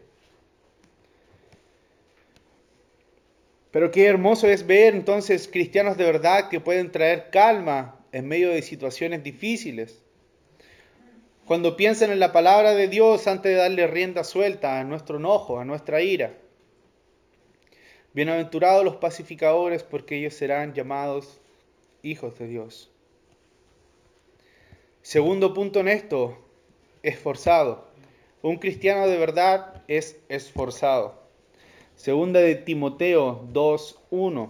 Pero 3.76 3.92
qué 3.92 4.06
hermoso 4.06 4.48
es 4.48 4.66
ver 4.66 4.96
entonces 4.96 5.50
cristianos 5.50 5.98
de 5.98 6.06
verdad 6.06 6.48
que 6.48 6.62
pueden 6.62 6.94
traer 6.94 7.30
calma 7.30 8.00
en 8.14 8.26
medio 8.26 8.52
de 8.52 8.62
situaciones 8.62 9.22
difíciles. 9.22 10.02
Cuando 11.46 11.76
piensan 11.76 12.10
en 12.10 12.22
la 12.22 12.32
palabra 12.32 12.74
de 12.74 12.88
Dios 12.88 13.28
antes 13.28 13.52
de 13.52 13.58
darle 13.58 13.86
rienda 13.86 14.24
suelta 14.24 14.80
a 14.80 14.86
nuestro 14.86 15.18
enojo, 15.18 15.60
a 15.60 15.66
nuestra 15.66 16.02
ira. 16.02 16.38
Bienaventurados 18.14 18.86
los 18.86 18.96
pacificadores, 18.96 19.84
porque 19.84 20.20
ellos 20.20 20.36
serán 20.36 20.74
llamados 20.74 21.42
hijos 22.02 22.40
de 22.40 22.48
Dios. 22.48 22.94
Segundo 25.02 25.54
punto 25.54 25.82
en 25.82 25.90
esto, 25.90 26.38
esforzado. 27.04 27.90
Un 28.42 28.56
cristiano 28.56 29.06
de 29.06 29.18
verdad 29.18 29.84
es 29.90 30.18
esforzado. 30.30 31.25
Segunda 31.96 32.40
de 32.40 32.56
Timoteo 32.56 33.48
2.1. 33.52 34.50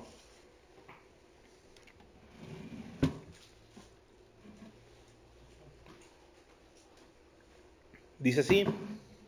Dice 8.19 8.39
así, 8.39 8.65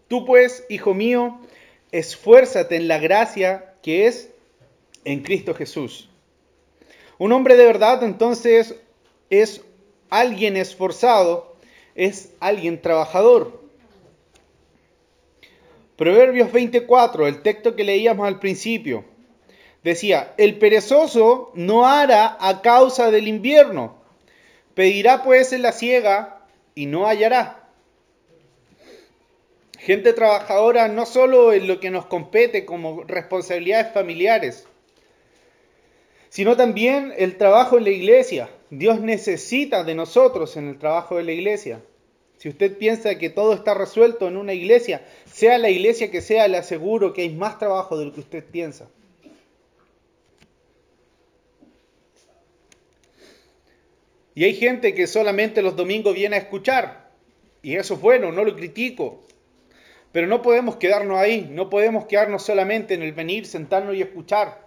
tú 0.08 0.26
pues, 0.26 0.66
hijo 0.70 0.94
mío, 0.94 1.40
esfuérzate 1.92 2.76
en 2.76 2.88
la 2.88 2.98
gracia 2.98 3.76
que 3.84 4.08
es 4.08 4.30
en 5.06 5.22
Cristo 5.22 5.54
Jesús. 5.54 6.10
Un 7.20 7.32
hombre 7.32 7.56
de 7.56 7.66
verdad 7.66 8.04
entonces 8.04 8.76
es 9.30 9.62
alguien 10.10 10.58
esforzado, 10.58 11.56
es 11.96 12.34
alguien 12.40 12.82
trabajador. 12.82 13.67
Proverbios 15.98 16.52
24, 16.52 17.28
el 17.28 17.42
texto 17.42 17.76
que 17.76 17.84
leíamos 17.84 18.28
al 18.28 18.40
principio, 18.40 19.04
decía, 19.84 20.36
el 20.38 20.60
perezoso 20.60 21.52
no 21.56 21.88
hará 21.88 22.38
a 22.40 22.62
causa 22.62 23.10
del 23.10 23.28
invierno, 23.28 24.00
pedirá 24.76 25.24
pues 25.24 25.54
en 25.54 25.64
la 25.64 25.72
ciega 25.72 26.46
y 26.76 26.86
no 26.86 27.08
hallará. 27.08 27.68
Gente 29.80 30.14
trabajadora 30.14 30.88
no 30.88 31.08
solo 31.08 31.52
en 31.52 31.68
lo 31.68 31.80
que 31.80 31.90
nos 31.90 32.06
compete 32.06 32.64
como 32.64 33.04
responsabilidades 33.04 33.92
familiares, 33.92 34.68
sino 36.30 36.56
también 36.56 37.12
el 37.18 37.38
trabajo 37.38 37.80
en 37.80 37.86
la 37.86 37.90
iglesia. 37.90 38.52
Dios 38.70 39.00
necesita 39.00 39.84
de 39.84 39.96
nosotros 39.96 40.58
en 40.58 40.68
el 40.68 40.78
trabajo 40.78 41.16
de 41.18 41.24
la 41.24 41.32
iglesia. 41.32 41.82
Si 42.38 42.50
usted 42.50 42.78
piensa 42.78 43.18
que 43.18 43.30
todo 43.30 43.54
está 43.54 43.74
resuelto 43.74 44.28
en 44.28 44.38
una 44.38 44.54
iglesia, 44.54 45.02
sea 45.26 45.58
la 45.58 45.70
iglesia 45.70 46.12
que 46.12 46.22
sea, 46.22 46.48
le 46.48 46.58
aseguro 46.58 47.14
que 47.14 47.24
hay 47.24 47.30
más 47.30 47.58
trabajo 47.58 47.98
de 47.98 48.06
lo 48.06 48.14
que 48.14 48.20
usted 48.20 48.44
piensa. 48.44 48.88
Y 54.36 54.44
hay 54.44 54.54
gente 54.54 54.94
que 54.94 55.08
solamente 55.08 55.64
los 55.64 55.76
domingos 55.76 56.14
viene 56.14 56.36
a 56.36 56.40
escuchar. 56.40 57.10
Y 57.64 57.76
eso 57.76 57.96
es 57.96 58.02
bueno, 58.02 58.32
no 58.32 58.44
lo 58.44 58.56
critico. 58.56 59.24
Pero 60.12 60.28
no 60.28 60.44
podemos 60.44 60.76
quedarnos 60.76 61.18
ahí, 61.18 61.50
no 61.52 61.72
podemos 61.72 62.06
quedarnos 62.06 62.44
solamente 62.44 62.94
en 62.94 63.02
el 63.02 63.14
venir, 63.14 63.48
sentarnos 63.48 63.96
y 63.96 64.04
escuchar. 64.04 64.67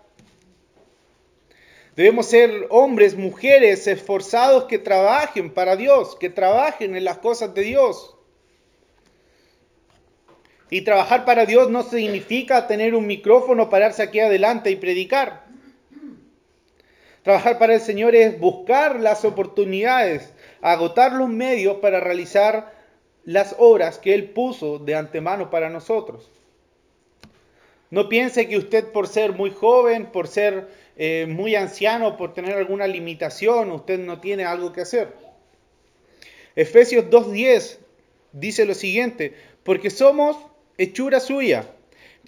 Debemos 2.00 2.28
ser 2.28 2.66
hombres, 2.70 3.14
mujeres 3.14 3.86
esforzados 3.86 4.64
que 4.64 4.78
trabajen 4.78 5.52
para 5.52 5.76
Dios, 5.76 6.16
que 6.18 6.30
trabajen 6.30 6.96
en 6.96 7.04
las 7.04 7.18
cosas 7.18 7.52
de 7.52 7.60
Dios. 7.60 8.16
Y 10.70 10.80
trabajar 10.80 11.26
para 11.26 11.44
Dios 11.44 11.68
no 11.68 11.82
significa 11.82 12.66
tener 12.66 12.94
un 12.94 13.06
micrófono, 13.06 13.68
pararse 13.68 14.02
aquí 14.02 14.18
adelante 14.18 14.70
y 14.70 14.76
predicar. 14.76 15.44
Trabajar 17.22 17.58
para 17.58 17.74
el 17.74 17.82
Señor 17.82 18.14
es 18.14 18.40
buscar 18.40 18.98
las 18.98 19.26
oportunidades, 19.26 20.32
agotar 20.62 21.12
los 21.12 21.28
medios 21.28 21.80
para 21.82 22.00
realizar 22.00 22.72
las 23.24 23.54
obras 23.58 23.98
que 23.98 24.14
Él 24.14 24.30
puso 24.30 24.78
de 24.78 24.94
antemano 24.94 25.50
para 25.50 25.68
nosotros. 25.68 26.30
No 27.90 28.08
piense 28.08 28.48
que 28.48 28.56
usted 28.56 28.90
por 28.90 29.06
ser 29.06 29.32
muy 29.32 29.50
joven, 29.50 30.06
por 30.06 30.28
ser 30.28 30.80
eh, 31.02 31.24
muy 31.26 31.54
anciano, 31.56 32.18
por 32.18 32.34
tener 32.34 32.54
alguna 32.58 32.86
limitación, 32.86 33.70
usted 33.70 33.98
no 33.98 34.20
tiene 34.20 34.44
algo 34.44 34.70
que 34.70 34.82
hacer. 34.82 35.14
Efesios 36.54 37.06
2.10 37.06 37.78
dice 38.32 38.66
lo 38.66 38.74
siguiente, 38.74 39.34
porque 39.62 39.88
somos 39.88 40.36
hechura 40.76 41.18
suya, 41.20 41.64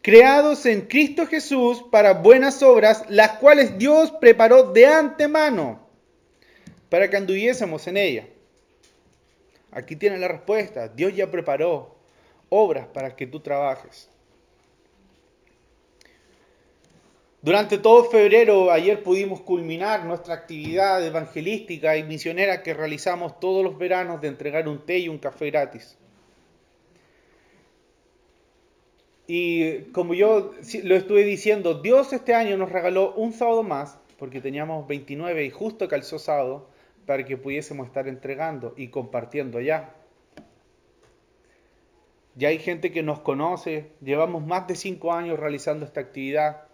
creados 0.00 0.64
en 0.64 0.86
Cristo 0.86 1.26
Jesús 1.26 1.84
para 1.90 2.14
buenas 2.14 2.62
obras, 2.62 3.04
las 3.10 3.32
cuales 3.32 3.76
Dios 3.76 4.10
preparó 4.22 4.72
de 4.72 4.86
antemano 4.86 5.86
para 6.88 7.10
que 7.10 7.18
anduviésemos 7.18 7.86
en 7.88 7.98
ella. 7.98 8.26
Aquí 9.70 9.96
tiene 9.96 10.16
la 10.16 10.28
respuesta. 10.28 10.88
Dios 10.88 11.14
ya 11.14 11.30
preparó 11.30 11.94
obras 12.48 12.86
para 12.86 13.16
que 13.16 13.26
tú 13.26 13.40
trabajes. 13.40 14.08
Durante 17.42 17.76
todo 17.76 18.04
febrero, 18.04 18.70
ayer 18.70 19.02
pudimos 19.02 19.40
culminar 19.40 20.04
nuestra 20.04 20.32
actividad 20.32 21.04
evangelística 21.04 21.96
y 21.96 22.04
misionera 22.04 22.62
que 22.62 22.72
realizamos 22.72 23.40
todos 23.40 23.64
los 23.64 23.76
veranos 23.76 24.20
de 24.20 24.28
entregar 24.28 24.68
un 24.68 24.86
té 24.86 25.00
y 25.00 25.08
un 25.08 25.18
café 25.18 25.50
gratis. 25.50 25.98
Y 29.26 29.90
como 29.90 30.14
yo 30.14 30.52
lo 30.84 30.94
estuve 30.94 31.24
diciendo, 31.24 31.82
Dios 31.82 32.12
este 32.12 32.32
año 32.32 32.56
nos 32.56 32.70
regaló 32.70 33.12
un 33.14 33.32
sábado 33.32 33.64
más, 33.64 33.98
porque 34.20 34.40
teníamos 34.40 34.86
29 34.86 35.44
y 35.44 35.50
justo 35.50 35.88
calzó 35.88 36.20
sábado, 36.20 36.68
para 37.06 37.24
que 37.24 37.36
pudiésemos 37.36 37.88
estar 37.88 38.06
entregando 38.06 38.72
y 38.76 38.86
compartiendo 38.86 39.58
allá. 39.58 39.96
Ya 42.36 42.50
hay 42.50 42.60
gente 42.60 42.92
que 42.92 43.02
nos 43.02 43.18
conoce, 43.18 43.90
llevamos 44.00 44.46
más 44.46 44.68
de 44.68 44.76
cinco 44.76 45.12
años 45.12 45.40
realizando 45.40 45.84
esta 45.84 46.00
actividad 46.00 46.68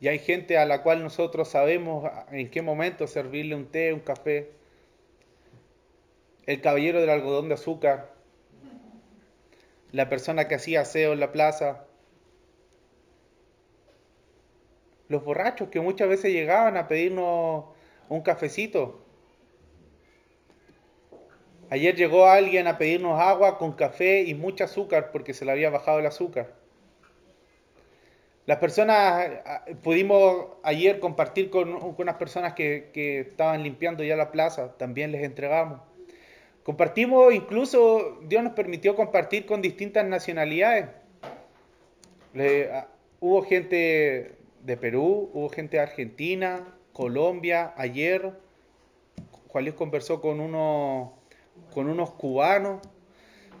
Y 0.00 0.08
hay 0.08 0.18
gente 0.18 0.58
a 0.58 0.66
la 0.66 0.82
cual 0.82 1.02
nosotros 1.02 1.48
sabemos 1.48 2.10
en 2.30 2.50
qué 2.50 2.60
momento 2.60 3.06
servirle 3.06 3.54
un 3.54 3.66
té, 3.66 3.92
un 3.92 4.00
café. 4.00 4.50
El 6.44 6.60
caballero 6.60 7.00
del 7.00 7.10
algodón 7.10 7.48
de 7.48 7.54
azúcar. 7.54 8.12
La 9.92 10.08
persona 10.08 10.48
que 10.48 10.56
hacía 10.56 10.82
aseo 10.82 11.14
en 11.14 11.20
la 11.20 11.32
plaza. 11.32 11.86
Los 15.08 15.24
borrachos 15.24 15.68
que 15.68 15.80
muchas 15.80 16.08
veces 16.08 16.32
llegaban 16.32 16.76
a 16.76 16.88
pedirnos 16.88 17.64
un 18.08 18.20
cafecito. 18.20 19.02
Ayer 21.70 21.96
llegó 21.96 22.26
alguien 22.26 22.68
a 22.68 22.78
pedirnos 22.78 23.18
agua 23.20 23.58
con 23.58 23.72
café 23.72 24.22
y 24.22 24.34
mucho 24.34 24.64
azúcar 24.64 25.10
porque 25.10 25.34
se 25.34 25.44
le 25.44 25.52
había 25.52 25.70
bajado 25.70 25.98
el 26.00 26.06
azúcar. 26.06 26.65
Las 28.46 28.58
personas, 28.58 29.28
pudimos 29.82 30.46
ayer 30.62 31.00
compartir 31.00 31.50
con, 31.50 31.74
unas 31.98 32.14
personas 32.14 32.54
que, 32.54 33.24
estaban 33.28 33.64
limpiando 33.64 34.04
ya 34.04 34.14
la 34.14 34.30
plaza, 34.30 34.76
también 34.76 35.10
les 35.10 35.24
entregamos. 35.24 35.80
Compartimos, 36.62 37.34
incluso 37.34 38.20
Dios 38.22 38.44
nos 38.44 38.52
permitió 38.52 38.94
compartir 38.94 39.46
con 39.46 39.62
distintas 39.62 40.06
nacionalidades. 40.06 40.86
Le, 42.34 42.70
hubo 43.18 43.42
gente 43.42 44.36
de 44.62 44.76
Perú, 44.76 45.28
hubo 45.32 45.48
gente 45.48 45.78
de 45.78 45.82
Argentina, 45.82 46.72
Colombia, 46.92 47.74
ayer. 47.76 48.32
Juan 49.48 49.64
Luis 49.64 49.74
conversó 49.74 50.20
con 50.20 50.38
unos 50.40 52.10
cubanos. 52.12 52.80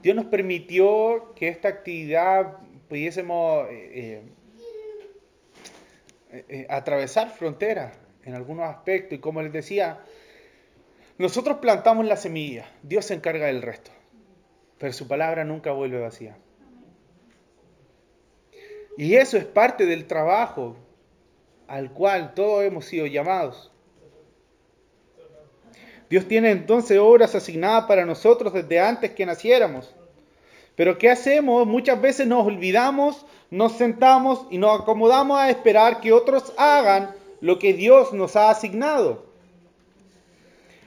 Dios 0.00 0.14
nos 0.14 0.26
permitió 0.26 1.34
que 1.34 1.48
esta 1.48 1.66
actividad 1.66 2.58
pudiésemos 2.88 3.66
eh, 3.70 4.22
eh, 6.36 6.44
eh, 6.48 6.66
atravesar 6.68 7.30
fronteras 7.30 7.94
en 8.24 8.34
algunos 8.34 8.66
aspectos. 8.68 9.18
Y 9.18 9.20
como 9.20 9.40
les 9.40 9.52
decía, 9.52 10.00
nosotros 11.16 11.58
plantamos 11.58 12.04
la 12.04 12.16
semilla, 12.16 12.66
Dios 12.82 13.06
se 13.06 13.14
encarga 13.14 13.46
del 13.46 13.62
resto, 13.62 13.90
pero 14.78 14.92
su 14.92 15.08
palabra 15.08 15.44
nunca 15.44 15.72
vuelve 15.72 15.98
vacía. 15.98 16.36
Y 18.98 19.14
eso 19.14 19.38
es 19.38 19.44
parte 19.44 19.86
del 19.86 20.06
trabajo 20.06 20.76
al 21.68 21.92
cual 21.92 22.34
todos 22.34 22.64
hemos 22.64 22.84
sido 22.84 23.06
llamados. 23.06 23.72
Dios 26.10 26.28
tiene 26.28 26.50
entonces 26.50 26.98
obras 26.98 27.34
asignadas 27.34 27.86
para 27.86 28.04
nosotros 28.04 28.52
desde 28.52 28.78
antes 28.78 29.12
que 29.12 29.26
naciéramos. 29.26 29.94
Pero 30.76 30.98
¿qué 30.98 31.08
hacemos? 31.10 31.66
Muchas 31.66 32.00
veces 32.00 32.26
nos 32.26 32.46
olvidamos, 32.46 33.24
nos 33.50 33.72
sentamos 33.72 34.46
y 34.50 34.58
nos 34.58 34.80
acomodamos 34.80 35.38
a 35.38 35.50
esperar 35.50 36.00
que 36.00 36.12
otros 36.12 36.52
hagan 36.56 37.14
lo 37.40 37.58
que 37.58 37.72
Dios 37.72 38.12
nos 38.12 38.36
ha 38.36 38.50
asignado. 38.50 39.24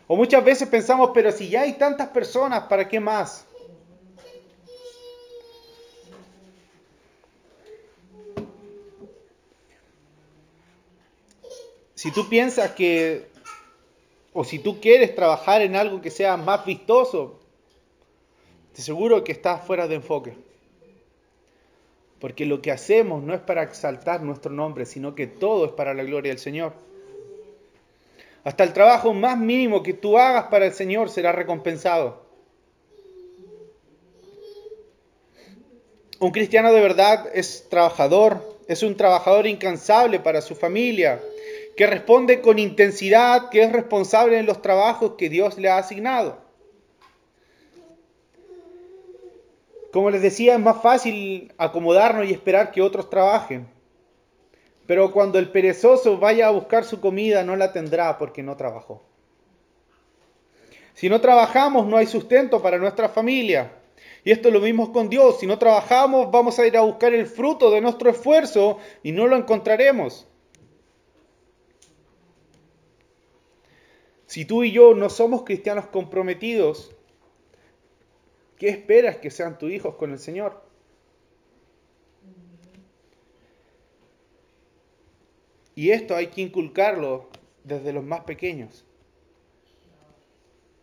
O 0.08 0.16
muchas 0.16 0.44
veces 0.44 0.68
pensamos, 0.68 1.12
pero 1.14 1.32
si 1.32 1.50
ya 1.50 1.62
hay 1.62 1.74
tantas 1.74 2.10
personas, 2.10 2.64
¿para 2.64 2.88
qué 2.88 3.00
más? 3.00 3.46
Si 11.94 12.12
tú 12.12 12.28
piensas 12.30 12.72
que 12.72 13.30
o 14.34 14.44
si 14.44 14.60
tú 14.60 14.80
quieres 14.80 15.16
trabajar 15.16 15.62
en 15.62 15.76
algo 15.76 16.02
que 16.02 16.10
sea 16.10 16.38
más 16.38 16.66
vistoso, 16.66 17.40
te 18.74 18.82
seguro 18.82 19.24
que 19.24 19.34
estás 19.34 19.66
fuera 19.66 19.88
de 19.88 19.96
enfoque. 19.96 20.49
Porque 22.20 22.46
lo 22.46 22.62
que 22.62 22.72
hacemos 22.72 23.24
no 23.24 23.34
es 23.34 23.40
para 23.40 23.64
exaltar 23.64 24.22
nuestro 24.22 24.52
nombre, 24.52 24.86
sino 24.86 25.16
que 25.16 25.28
todo 25.28 25.66
es 25.66 25.72
para 25.72 25.94
la 25.94 26.04
gloria 26.04 26.32
del 26.32 26.40
Señor. 26.40 26.74
Hasta 28.44 28.64
el 28.64 28.74
trabajo 28.74 29.14
más 29.14 29.38
mínimo 29.38 29.84
que 29.84 29.94
tú 29.94 30.18
hagas 30.18 30.46
para 30.46 30.66
el 30.66 30.74
Señor 30.74 31.10
será 31.10 31.32
recompensado. 31.32 32.28
Un 36.20 36.32
cristiano 36.32 36.74
de 36.74 36.82
verdad 36.82 37.28
es 37.34 37.68
trabajador, 37.70 38.58
es 38.68 38.84
un 38.84 38.98
trabajador 38.98 39.48
incansable 39.48 40.20
para 40.20 40.42
su 40.42 40.54
familia, 40.54 41.22
que 41.78 41.88
responde 41.88 42.42
con 42.42 42.60
intensidad, 42.60 43.50
que 43.50 43.64
es 43.64 43.72
responsable 43.72 44.38
en 44.38 44.46
los 44.46 44.62
trabajos 44.62 45.14
que 45.18 45.30
Dios 45.30 45.58
le 45.58 45.70
ha 45.70 45.78
asignado. 45.78 46.49
Como 49.92 50.12
les 50.12 50.22
decía, 50.22 50.54
es 50.54 50.60
más 50.60 50.82
fácil 50.82 51.54
acomodarnos 51.58 52.28
y 52.28 52.34
esperar 52.34 52.72
que 52.72 52.82
otros 52.82 53.10
trabajen. 53.10 53.68
Pero 54.86 55.12
cuando 55.12 55.40
el 55.40 55.50
perezoso 55.50 56.18
vaya 56.18 56.48
a 56.48 56.52
buscar 56.52 56.84
su 56.84 57.00
comida, 57.00 57.44
no 57.44 57.56
la 57.56 57.74
tendrá 57.74 58.18
porque 58.18 58.44
no 58.44 58.56
trabajó. 58.56 59.04
Si 60.94 61.10
no 61.10 61.22
trabajamos, 61.22 61.88
no 61.88 61.98
hay 61.98 62.08
sustento 62.08 62.62
para 62.62 62.78
nuestra 62.78 63.10
familia. 63.10 63.72
Y 64.24 64.32
esto 64.32 64.52
lo 64.52 64.60
mismo 64.60 64.92
con 64.92 65.10
Dios. 65.10 65.40
Si 65.40 65.48
no 65.48 65.58
trabajamos, 65.58 66.30
vamos 66.32 66.60
a 66.60 66.68
ir 66.68 66.76
a 66.78 66.82
buscar 66.82 67.14
el 67.14 67.26
fruto 67.26 67.72
de 67.72 67.82
nuestro 67.82 68.10
esfuerzo 68.10 68.78
y 69.02 69.12
no 69.12 69.28
lo 69.28 69.38
encontraremos. 69.38 70.28
Si 74.26 74.46
tú 74.46 74.64
y 74.64 74.72
yo 74.72 74.94
no 74.94 75.10
somos 75.10 75.44
cristianos 75.44 75.88
comprometidos, 75.88 76.96
¿qué 78.60 78.70
esperas 78.70 79.18
que 79.18 79.32
sean 79.32 79.58
tus 79.58 79.72
hijos 79.72 79.96
con 79.96 80.12
el 80.12 80.20
Señor? 80.20 80.62
Y 85.74 85.92
esto 85.92 86.16
hay 86.16 86.28
que 86.28 86.42
inculcarlo 86.42 87.30
desde 87.64 87.94
los 87.94 88.04
más 88.04 88.22
pequeños. 88.26 88.86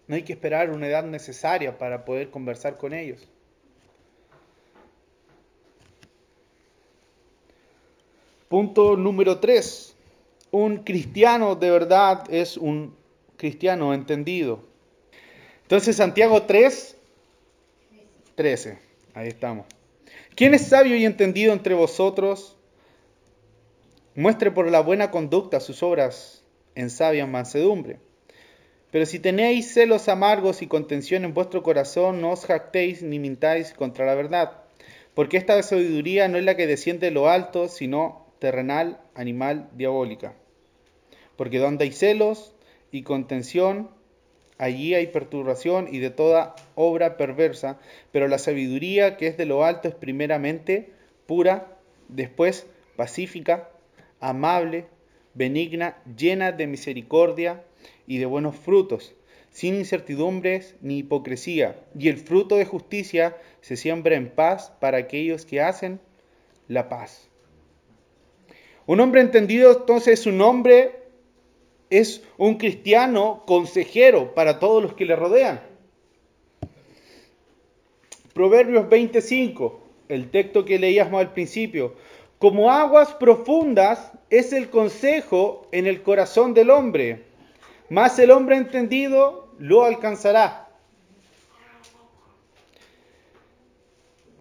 No 0.08 0.14
hay 0.14 0.22
que 0.22 0.32
esperar 0.32 0.70
una 0.70 0.88
edad 0.88 1.04
necesaria 1.04 1.76
para 1.76 2.04
poder 2.04 2.30
conversar 2.30 2.78
con 2.78 2.94
ellos. 2.94 3.28
Punto 8.48 8.96
número 8.96 9.38
3. 9.38 9.96
Un 10.52 10.78
cristiano 10.78 11.56
de 11.56 11.70
verdad 11.70 12.24
es 12.30 12.56
un 12.56 12.96
cristiano 13.36 13.92
entendido. 13.92 14.60
Entonces 15.62 15.96
Santiago 15.96 16.44
3, 16.44 16.95
13. 18.36 18.78
Ahí 19.14 19.28
estamos. 19.28 19.66
¿Quién 20.34 20.54
es 20.54 20.66
sabio 20.68 20.96
y 20.96 21.04
entendido 21.04 21.52
entre 21.52 21.74
vosotros? 21.74 22.56
Muestre 24.14 24.50
por 24.50 24.70
la 24.70 24.80
buena 24.80 25.10
conducta 25.10 25.58
sus 25.58 25.82
obras 25.82 26.44
en 26.74 26.90
sabia 26.90 27.26
mansedumbre. 27.26 27.98
Pero 28.90 29.06
si 29.06 29.18
tenéis 29.18 29.72
celos 29.72 30.08
amargos 30.08 30.62
y 30.62 30.68
contención 30.68 31.24
en 31.24 31.34
vuestro 31.34 31.62
corazón, 31.62 32.20
no 32.20 32.30
os 32.30 32.44
jactéis 32.44 33.02
ni 33.02 33.18
mintáis 33.18 33.72
contra 33.72 34.06
la 34.06 34.14
verdad. 34.14 34.52
Porque 35.14 35.38
esta 35.38 35.60
sabiduría 35.62 36.28
no 36.28 36.38
es 36.38 36.44
la 36.44 36.56
que 36.56 36.66
desciende 36.66 37.06
de 37.06 37.12
lo 37.12 37.28
alto, 37.28 37.68
sino 37.68 38.26
terrenal, 38.38 39.00
animal, 39.14 39.70
diabólica. 39.72 40.34
Porque 41.36 41.58
donde 41.58 41.84
hay 41.84 41.92
celos, 41.92 42.52
y 42.92 43.02
contención, 43.02 43.90
allí 44.58 44.94
hay 44.94 45.08
perturbación 45.08 45.88
y 45.90 45.98
de 45.98 46.10
toda 46.10 46.54
obra 46.74 47.16
perversa, 47.16 47.78
pero 48.12 48.28
la 48.28 48.38
sabiduría 48.38 49.16
que 49.16 49.26
es 49.26 49.36
de 49.36 49.46
lo 49.46 49.64
alto 49.64 49.88
es 49.88 49.94
primeramente 49.94 50.90
pura, 51.26 51.76
después 52.08 52.66
pacífica, 52.96 53.68
amable, 54.20 54.86
benigna, 55.34 55.98
llena 56.16 56.52
de 56.52 56.66
misericordia 56.66 57.62
y 58.06 58.18
de 58.18 58.26
buenos 58.26 58.56
frutos, 58.56 59.14
sin 59.50 59.74
incertidumbres 59.74 60.76
ni 60.80 60.98
hipocresía, 60.98 61.78
y 61.98 62.08
el 62.08 62.18
fruto 62.18 62.56
de 62.56 62.64
justicia 62.64 63.36
se 63.60 63.76
siembra 63.76 64.16
en 64.16 64.30
paz 64.30 64.72
para 64.80 64.98
aquellos 64.98 65.44
que 65.44 65.60
hacen 65.60 66.00
la 66.68 66.88
paz. 66.88 67.28
Un 68.86 69.00
hombre 69.00 69.20
entendido 69.20 69.72
entonces 69.72 70.20
es 70.20 70.26
un 70.26 70.40
hombre 70.40 71.05
es 71.90 72.22
un 72.36 72.56
cristiano 72.56 73.44
consejero 73.46 74.34
para 74.34 74.58
todos 74.58 74.82
los 74.82 74.94
que 74.94 75.06
le 75.06 75.16
rodean. 75.16 75.60
Proverbios 78.32 78.88
25, 78.88 79.80
el 80.08 80.30
texto 80.30 80.64
que 80.64 80.78
leíamos 80.78 81.20
al 81.20 81.32
principio. 81.32 81.94
Como 82.38 82.70
aguas 82.70 83.14
profundas 83.14 84.12
es 84.28 84.52
el 84.52 84.68
consejo 84.68 85.68
en 85.72 85.86
el 85.86 86.02
corazón 86.02 86.52
del 86.52 86.70
hombre, 86.70 87.24
más 87.88 88.18
el 88.18 88.30
hombre 88.30 88.56
entendido 88.56 89.48
lo 89.58 89.84
alcanzará. 89.84 90.68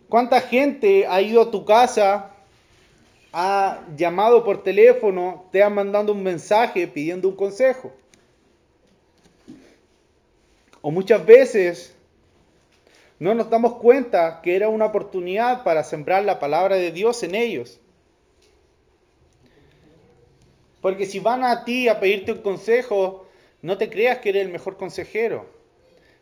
¿Cuánta 0.09 0.41
gente 0.41 1.07
ha 1.07 1.21
ido 1.21 1.41
a 1.41 1.51
tu 1.51 1.65
casa 1.65 2.34
ha 3.37 3.85
llamado 3.97 4.45
por 4.45 4.63
teléfono, 4.63 5.49
te 5.51 5.61
ha 5.61 5.69
mandado 5.69 6.13
un 6.13 6.23
mensaje 6.23 6.87
pidiendo 6.87 7.27
un 7.27 7.35
consejo. 7.35 7.91
O 10.79 10.89
muchas 10.89 11.25
veces 11.25 11.93
no 13.19 13.35
nos 13.35 13.49
damos 13.49 13.73
cuenta 13.73 14.39
que 14.41 14.55
era 14.55 14.69
una 14.69 14.85
oportunidad 14.85 15.65
para 15.65 15.83
sembrar 15.83 16.23
la 16.23 16.39
palabra 16.39 16.77
de 16.77 16.93
Dios 16.93 17.23
en 17.23 17.35
ellos. 17.35 17.81
Porque 20.79 21.05
si 21.05 21.19
van 21.19 21.43
a 21.43 21.65
ti 21.65 21.89
a 21.89 21.99
pedirte 21.99 22.31
un 22.31 22.41
consejo, 22.41 23.27
no 23.61 23.77
te 23.77 23.89
creas 23.89 24.19
que 24.19 24.29
eres 24.29 24.45
el 24.45 24.51
mejor 24.53 24.77
consejero. 24.77 25.45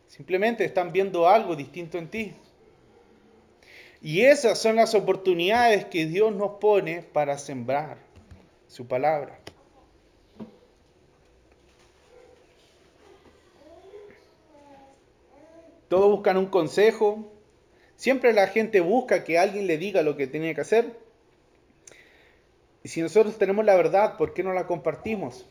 Simplemente 0.08 0.64
están 0.64 0.90
viendo 0.90 1.28
algo 1.28 1.54
distinto 1.54 1.96
en 1.96 2.08
ti. 2.08 2.34
Y 4.04 4.20
esas 4.20 4.58
son 4.58 4.76
las 4.76 4.94
oportunidades 4.94 5.86
que 5.86 6.04
Dios 6.04 6.30
nos 6.36 6.58
pone 6.60 7.00
para 7.00 7.38
sembrar 7.38 7.96
su 8.68 8.86
palabra. 8.86 9.38
Todos 15.88 16.10
buscan 16.10 16.36
un 16.36 16.44
consejo. 16.44 17.32
Siempre 17.96 18.34
la 18.34 18.48
gente 18.48 18.80
busca 18.80 19.24
que 19.24 19.38
alguien 19.38 19.66
le 19.66 19.78
diga 19.78 20.02
lo 20.02 20.18
que 20.18 20.26
tiene 20.26 20.54
que 20.54 20.60
hacer. 20.60 20.98
Y 22.82 22.90
si 22.90 23.00
nosotros 23.00 23.38
tenemos 23.38 23.64
la 23.64 23.74
verdad, 23.74 24.18
¿por 24.18 24.34
qué 24.34 24.42
no 24.42 24.52
la 24.52 24.66
compartimos? 24.66 25.46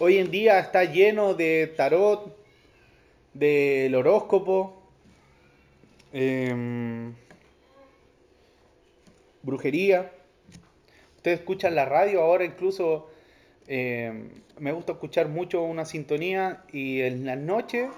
Hoy 0.00 0.18
en 0.18 0.32
día 0.32 0.58
está 0.58 0.82
lleno 0.82 1.34
de 1.34 1.72
tarot, 1.76 2.36
del 3.34 3.94
horóscopo, 3.94 4.82
em, 6.12 7.14
brujería. 9.48 10.12
Ustedes 11.16 11.40
escuchan 11.40 11.74
la 11.74 11.84
radio 11.84 12.22
ahora 12.22 12.44
incluso. 12.44 13.10
Em, 13.66 14.30
me 14.58 14.72
gusta 14.72 14.92
escuchar 14.92 15.28
mucho 15.28 15.62
una 15.62 15.84
sintonía 15.84 16.64
y 16.72 17.00
en 17.02 17.26
la 17.26 17.36
noche 17.36 17.88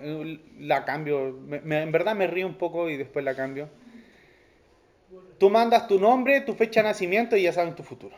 eh, 0.00 0.38
la 0.58 0.84
cambio. 0.84 1.36
en 1.50 1.92
verdad 1.92 2.14
me 2.14 2.26
río 2.26 2.46
un 2.46 2.54
poco 2.54 2.88
y 2.88 2.96
después 2.96 3.24
la 3.24 3.34
cambio. 3.34 3.68
Tú 5.38 5.50
mandas 5.50 5.88
tu 5.88 5.98
nombre, 5.98 6.40
tu 6.42 6.54
fecha 6.54 6.82
de 6.82 6.88
nacimiento 6.88 7.36
y 7.36 7.42
ya 7.42 7.52
saben 7.52 7.74
tu 7.74 7.82
futuro. 7.82 8.16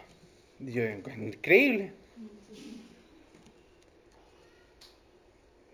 increíble. 0.61 1.93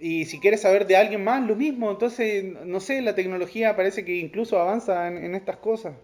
Y 0.00 0.24
si 0.24 0.40
quieres 0.40 0.62
saber 0.62 0.86
de 0.86 0.96
alguien 0.96 1.22
más, 1.22 1.46
lo 1.46 1.54
mismo. 1.54 1.90
Entonces, 1.90 2.44
no 2.64 2.80
sé, 2.80 3.02
la 3.02 3.14
tecnología 3.14 3.76
parece 3.76 4.02
que 4.04 4.16
incluso 4.16 4.58
avanza 4.58 5.08
en, 5.08 5.34
estas 5.34 5.58
cosas. 5.58 5.94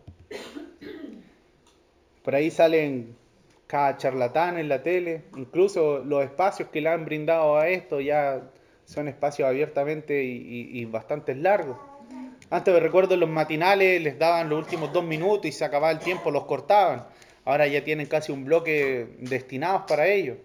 Por 2.27 2.35
ahí 2.35 2.51
salen 2.51 3.17
cada 3.69 3.99
charlatán 3.99 4.59
en 4.59 4.69
la 4.69 4.83
tele. 4.83 5.23
Incluso 5.37 6.01
los 6.01 6.25
espacios 6.25 6.71
que 6.71 6.81
le 6.81 6.89
han 6.89 7.05
brindado 7.05 7.57
a 7.57 7.69
esto 7.69 8.01
ya 8.01 8.51
son 8.85 9.07
espacios 9.07 9.49
abiertamente 9.49 10.25
y, 10.25 10.85
bastante 10.87 11.37
largos. 11.37 11.79
Antes 12.51 12.75
me 12.75 12.81
recuerdo 12.81 13.17
los 13.17 13.29
matinales 13.29 14.03
les 14.03 14.19
daban 14.19 14.49
los 14.49 14.59
últimos 14.59 14.93
dos 14.93 15.05
minutos 15.05 15.47
y 15.47 15.53
se 15.53 15.65
acababa 15.65 15.93
el 15.93 16.01
tiempo, 16.01 16.33
los 16.33 16.47
cortaban. 16.47 17.07
Ahora 17.45 17.69
ya 17.69 17.85
tienen 17.85 18.09
casi 18.09 18.33
un 18.33 18.45
bloque 18.45 19.07
destinados 19.21 19.83
para 19.87 20.09
ello. 20.09 20.37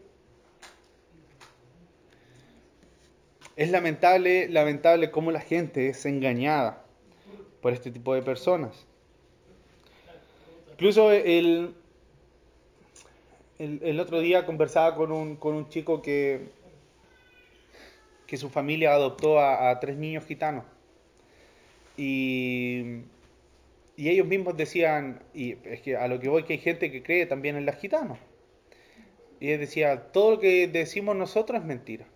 Es 3.56 3.72
lamentable, 3.72 4.50
lamentable 4.50 5.10
cómo 5.10 5.32
la 5.32 5.42
gente 5.42 5.90
es 5.90 6.06
engañada 6.06 6.86
por 7.60 7.74
este 7.74 7.90
tipo 7.90 8.14
de 8.14 8.22
personas. 8.22 8.86
Incluso 10.82 11.12
el, 11.12 11.76
el, 13.60 14.00
otro 14.00 14.20
día 14.20 14.48
conversaba 14.48 14.96
con 14.96 15.12
un, 15.12 15.36
con 15.36 15.54
un 15.54 15.70
chico 15.70 16.02
que, 16.02 16.48
que 18.26 18.36
su 18.36 18.50
familia 18.50 18.92
adoptó 18.92 19.40
a, 19.40 19.80
tres 19.80 19.96
niños 19.96 20.26
gitanos. 20.26 20.66
Y, 21.98 23.04
y, 23.96 24.10
ellos 24.10 24.26
mismos 24.26 24.58
decían, 24.58 25.22
y 25.36 25.56
es 25.66 25.82
que 25.82 25.98
a 25.98 26.08
lo 26.08 26.20
que 26.20 26.30
voy 26.30 26.46
que 26.46 26.54
hay 26.54 26.60
gente 26.60 26.92
que 26.92 27.04
cree 27.04 27.28
también 27.28 27.58
en 27.58 27.68
las 27.68 27.78
gitanos. 27.78 28.18
Y 29.40 29.52
él 29.52 29.60
decía, 29.60 30.12
todo 30.12 30.32
lo 30.32 30.40
que 30.40 30.68
decimos 30.68 31.16
nosotros 31.16 31.60
es 31.60 31.66
mentira. 31.68 32.08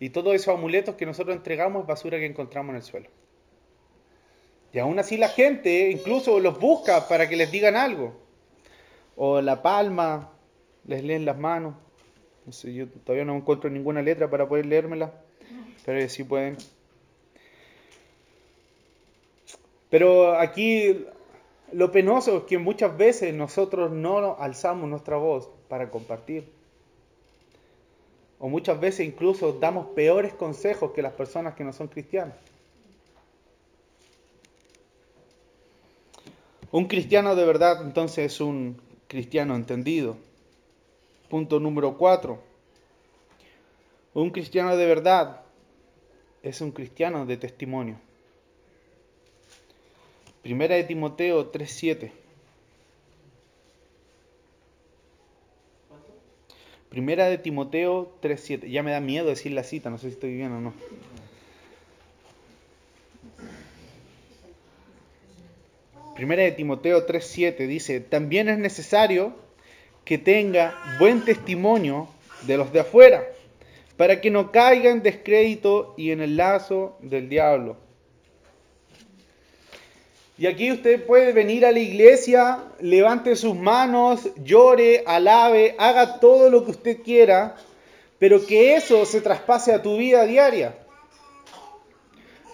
Y 0.00 0.10
todos 0.10 0.34
esos 0.34 0.52
amuletos 0.52 0.96
que 0.96 1.06
nosotros 1.06 1.36
entregamos 1.36 1.82
es 1.82 1.86
basura 1.86 2.18
que 2.18 2.26
encontramos 2.26 2.70
en 2.70 2.76
el 2.78 2.82
suelo. 2.82 3.08
Y 4.72 4.78
aún 4.78 4.98
así 4.98 5.16
la 5.16 5.28
gente 5.28 5.90
incluso 5.90 6.38
los 6.40 6.58
busca 6.58 7.08
para 7.08 7.28
que 7.28 7.36
les 7.36 7.50
digan 7.50 7.76
algo. 7.76 8.14
O 9.16 9.40
la 9.40 9.62
palma, 9.62 10.32
les 10.86 11.02
leen 11.02 11.24
las 11.24 11.38
manos. 11.38 11.74
No 12.44 12.52
sé, 12.52 12.72
yo 12.72 12.86
todavía 12.88 13.24
no 13.24 13.36
encuentro 13.36 13.70
ninguna 13.70 14.02
letra 14.02 14.30
para 14.30 14.48
poder 14.48 14.66
leérmela, 14.66 15.12
pero 15.84 16.08
sí 16.08 16.24
pueden. 16.24 16.56
Pero 19.90 20.38
aquí 20.38 21.06
lo 21.72 21.90
penoso 21.90 22.38
es 22.38 22.42
que 22.44 22.58
muchas 22.58 22.96
veces 22.96 23.34
nosotros 23.34 23.90
no 23.90 24.36
alzamos 24.38 24.88
nuestra 24.88 25.16
voz 25.16 25.48
para 25.68 25.90
compartir. 25.90 26.48
O 28.38 28.48
muchas 28.48 28.78
veces 28.78 29.06
incluso 29.06 29.52
damos 29.54 29.86
peores 29.88 30.34
consejos 30.34 30.92
que 30.92 31.02
las 31.02 31.12
personas 31.12 31.54
que 31.54 31.64
no 31.64 31.72
son 31.72 31.88
cristianas. 31.88 32.36
Un 36.72 36.86
cristiano 36.86 37.36
de 37.36 37.44
verdad 37.44 37.82
entonces 37.82 38.32
es 38.32 38.40
un 38.40 38.80
cristiano 39.06 39.54
entendido. 39.54 40.16
Punto 41.28 41.60
número 41.60 41.96
cuatro. 41.96 42.42
Un 44.14 44.30
cristiano 44.30 44.76
de 44.76 44.86
verdad 44.86 45.42
es 46.42 46.60
un 46.60 46.72
cristiano 46.72 47.26
de 47.26 47.36
testimonio. 47.36 47.98
Primera 50.42 50.76
de 50.76 50.84
Timoteo 50.84 51.52
3.7. 51.52 52.10
Primera 56.88 57.28
de 57.28 57.38
Timoteo 57.38 58.12
3.7. 58.22 58.70
Ya 58.70 58.82
me 58.82 58.92
da 58.92 59.00
miedo 59.00 59.26
decir 59.26 59.52
la 59.52 59.64
cita, 59.64 59.90
no 59.90 59.98
sé 59.98 60.08
si 60.08 60.14
estoy 60.14 60.34
bien 60.34 60.52
o 60.52 60.60
no. 60.60 60.72
Primera 66.16 66.44
de 66.44 66.52
Timoteo 66.52 67.06
3.7 67.06 67.66
dice, 67.66 68.00
también 68.00 68.48
es 68.48 68.58
necesario 68.58 69.34
que 70.06 70.16
tenga 70.16 70.74
buen 70.98 71.22
testimonio 71.26 72.08
de 72.46 72.56
los 72.56 72.72
de 72.72 72.80
afuera, 72.80 73.22
para 73.98 74.22
que 74.22 74.30
no 74.30 74.50
caiga 74.50 74.90
en 74.90 75.02
descrédito 75.02 75.92
y 75.98 76.12
en 76.12 76.22
el 76.22 76.38
lazo 76.38 76.96
del 77.00 77.28
diablo. 77.28 77.76
Y 80.38 80.46
aquí 80.46 80.72
usted 80.72 81.04
puede 81.04 81.34
venir 81.34 81.66
a 81.66 81.72
la 81.72 81.80
iglesia, 81.80 82.64
levante 82.80 83.36
sus 83.36 83.54
manos, 83.54 84.30
llore, 84.42 85.04
alabe, 85.06 85.74
haga 85.78 86.18
todo 86.18 86.48
lo 86.48 86.64
que 86.64 86.70
usted 86.70 87.02
quiera, 87.02 87.56
pero 88.18 88.46
que 88.46 88.74
eso 88.74 89.04
se 89.04 89.20
traspase 89.20 89.74
a 89.74 89.82
tu 89.82 89.98
vida 89.98 90.24
diaria. 90.24 90.78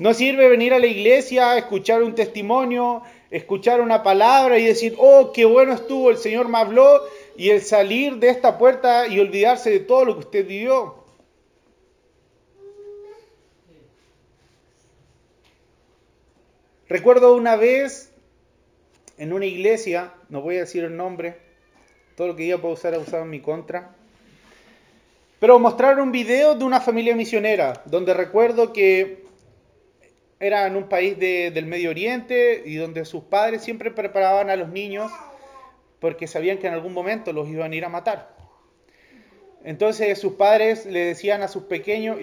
No 0.01 0.15
sirve 0.15 0.49
venir 0.49 0.75
a 0.75 0.81
la 0.81 0.87
iglesia, 0.87 1.57
escuchar 1.57 2.03
un 2.03 2.17
testimonio, 2.17 3.03
escuchar 3.33 3.81
una 3.81 4.03
palabra 4.03 4.59
y 4.59 4.67
decir, 4.67 4.95
oh, 4.99 5.33
qué 5.33 5.47
bueno 5.47 5.73
estuvo, 5.73 6.11
el 6.11 6.19
Señor 6.19 6.49
me 6.49 6.59
habló, 6.59 7.03
y 7.37 7.49
el 7.49 7.63
salir 7.63 8.17
de 8.17 8.29
esta 8.29 8.59
puerta 8.59 9.09
y 9.09 9.19
olvidarse 9.19 9.71
de 9.71 9.81
todo 9.81 10.05
lo 10.05 10.15
que 10.15 10.21
usted 10.21 10.47
vivió. 10.47 11.03
Recuerdo 16.89 17.35
una 17.35 17.57
vez 17.57 18.13
en 19.17 19.33
una 19.33 19.47
iglesia, 19.47 20.13
no 20.29 20.43
voy 20.43 20.57
a 20.57 20.61
decir 20.61 20.85
el 20.85 20.95
nombre, 20.95 21.39
todo 22.17 22.29
lo 22.29 22.37
que 22.37 22.45
iba 22.45 22.59
a 22.59 22.67
usar 22.67 22.99
usado 22.99 23.23
en 23.23 23.31
mi 23.31 23.41
contra, 23.41 23.97
pero 25.41 25.59
mostraron 25.59 26.01
un 26.03 26.13
video 26.13 26.55
de 26.55 26.65
una 26.65 26.83
familia 26.83 27.17
misionera, 27.17 27.83
donde 27.87 28.13
recuerdo 28.13 28.75
que 28.75 29.22
era 30.43 30.67
en 30.67 30.75
un 30.75 30.89
país 30.89 31.17
del 31.21 31.67
Medio 31.67 31.91
Oriente 31.91 32.65
y 32.67 32.75
donde 32.75 33.05
sus 33.05 33.23
padres 33.23 33.63
siempre 33.63 33.93
preparaban 33.93 34.51
a 34.51 34.57
los 34.57 34.71
niños 34.71 35.13
porque 36.01 36.27
sabían 36.27 36.59
que 36.59 36.67
en 36.67 36.73
algún 36.75 36.93
momento 36.93 37.33
los 37.33 37.49
iban 37.49 37.71
a 37.71 37.77
ir 37.77 37.85
a 37.85 37.89
matar. 37.89 38.35
Entonces 39.63 40.19
sus 40.19 40.33
padres 40.33 40.85
le 40.85 40.99
decían 40.99 41.43
a 41.43 41.49
sus 41.49 41.63
pequeños, 41.63 42.19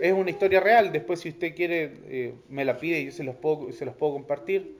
es 0.00 0.12
una 0.12 0.30
historia 0.30 0.58
real, 0.58 0.90
después 0.90 1.20
si 1.20 1.28
usted 1.28 1.54
quiere 1.54 1.92
eh, 2.08 2.34
me 2.48 2.64
la 2.64 2.76
pide 2.76 2.98
y 2.98 3.04
yo 3.04 3.12
se 3.12 3.22
los, 3.22 3.36
puedo, 3.36 3.70
se 3.70 3.84
los 3.84 3.94
puedo 3.94 4.14
compartir. 4.14 4.76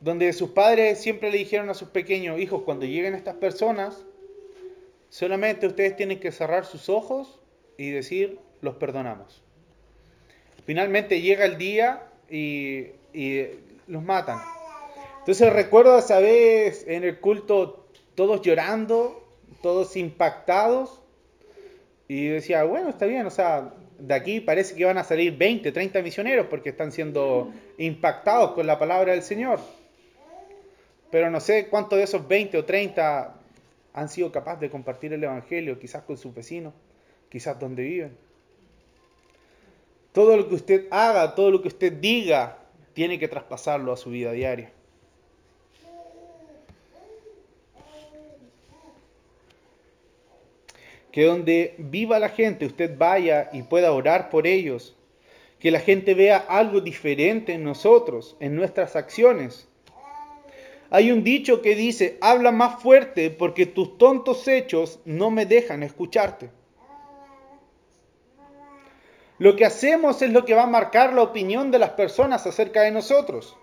Donde 0.00 0.32
sus 0.32 0.52
padres 0.52 1.00
siempre 1.00 1.30
le 1.30 1.36
dijeron 1.36 1.68
a 1.68 1.74
sus 1.74 1.88
pequeños 1.90 2.40
hijos, 2.40 2.62
cuando 2.62 2.86
lleguen 2.86 3.14
estas 3.14 3.34
personas, 3.34 4.06
solamente 5.10 5.66
ustedes 5.66 5.96
tienen 5.96 6.18
que 6.18 6.32
cerrar 6.32 6.64
sus 6.64 6.88
ojos 6.88 7.40
y 7.76 7.90
decir, 7.90 8.38
los 8.62 8.76
perdonamos. 8.76 9.42
Finalmente 10.64 11.20
llega 11.20 11.44
el 11.44 11.58
día 11.58 12.02
y, 12.30 12.88
los 13.86 14.02
matan. 14.02 14.40
Entonces 15.18 15.52
recuerdo 15.52 15.98
esa 15.98 16.18
vez 16.18 16.84
en 16.86 17.04
el 17.04 17.18
culto 17.18 17.86
todos 18.14 18.42
llorando, 18.42 19.22
todos 19.60 19.96
impactados, 19.96 21.02
y 22.08 22.26
decía, 22.26 22.64
bueno, 22.64 22.90
está 22.90 23.06
bien, 23.06 23.26
o 23.26 23.30
sea, 23.30 23.72
de 23.98 24.14
aquí 24.14 24.40
parece 24.40 24.74
que 24.74 24.84
van 24.84 24.98
a 24.98 25.04
salir 25.04 25.36
20, 25.36 25.72
30 25.72 26.02
misioneros 26.02 26.46
porque 26.50 26.70
están 26.70 26.92
siendo 26.92 27.52
impactados 27.78 28.52
con 28.52 28.66
la 28.66 28.78
palabra 28.78 29.12
del 29.12 29.22
Señor. 29.22 29.60
Pero 31.10 31.30
no 31.30 31.40
sé 31.40 31.68
cuántos 31.68 31.98
de 31.98 32.04
esos 32.04 32.26
20 32.26 32.58
o 32.58 32.64
30 32.64 33.34
han 33.94 34.08
sido 34.08 34.32
capaces 34.32 34.60
de 34.60 34.70
compartir 34.70 35.12
el 35.12 35.22
Evangelio, 35.22 35.78
quizás 35.78 36.02
con 36.02 36.16
sus 36.16 36.34
vecinos, 36.34 36.72
quizás 37.28 37.58
donde 37.58 37.82
viven. 37.82 38.16
Todo 40.12 40.36
lo 40.36 40.48
que 40.48 40.54
usted 40.54 40.86
haga, 40.90 41.34
todo 41.34 41.50
lo 41.50 41.62
que 41.62 41.68
usted 41.68 41.92
diga, 41.92 42.58
tiene 42.92 43.18
que 43.18 43.28
traspasarlo 43.28 43.92
a 43.92 43.96
su 43.96 44.10
vida 44.10 44.32
diaria. 44.32 44.70
Que 51.10 51.24
donde 51.24 51.74
viva 51.78 52.18
la 52.18 52.30
gente, 52.30 52.66
usted 52.66 52.96
vaya 52.96 53.50
y 53.52 53.62
pueda 53.62 53.92
orar 53.92 54.30
por 54.30 54.46
ellos. 54.46 54.96
Que 55.58 55.70
la 55.70 55.80
gente 55.80 56.14
vea 56.14 56.38
algo 56.38 56.80
diferente 56.80 57.52
en 57.52 57.64
nosotros, 57.64 58.36
en 58.40 58.56
nuestras 58.56 58.96
acciones. 58.96 59.68
Hay 60.90 61.10
un 61.10 61.24
dicho 61.24 61.62
que 61.62 61.74
dice, 61.74 62.18
habla 62.20 62.52
más 62.52 62.82
fuerte 62.82 63.30
porque 63.30 63.64
tus 63.64 63.96
tontos 63.96 64.46
hechos 64.46 65.00
no 65.06 65.30
me 65.30 65.46
dejan 65.46 65.82
escucharte. 65.82 66.50
Lo 69.42 69.56
que 69.56 69.64
hacemos 69.64 70.22
es 70.22 70.30
lo 70.30 70.44
que 70.44 70.54
va 70.54 70.62
a 70.62 70.66
marcar 70.68 71.12
la 71.14 71.22
opinión 71.22 71.72
de 71.72 71.80
las 71.80 71.90
personas 71.90 72.46
acerca 72.46 72.82
de 72.82 72.92
nosotros. 72.92 73.56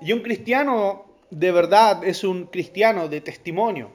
Y 0.00 0.12
un 0.12 0.20
cristiano 0.20 1.06
de 1.30 1.50
verdad 1.50 2.04
es 2.04 2.22
un 2.22 2.46
cristiano 2.46 3.08
de 3.08 3.20
testimonio. 3.20 3.90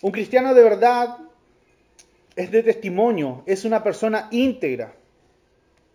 Un 0.00 0.10
cristiano 0.10 0.54
de 0.54 0.62
verdad 0.62 1.18
es 2.34 2.50
de 2.50 2.62
testimonio, 2.62 3.42
es 3.44 3.66
una 3.66 3.82
persona 3.82 4.28
íntegra. 4.30 4.94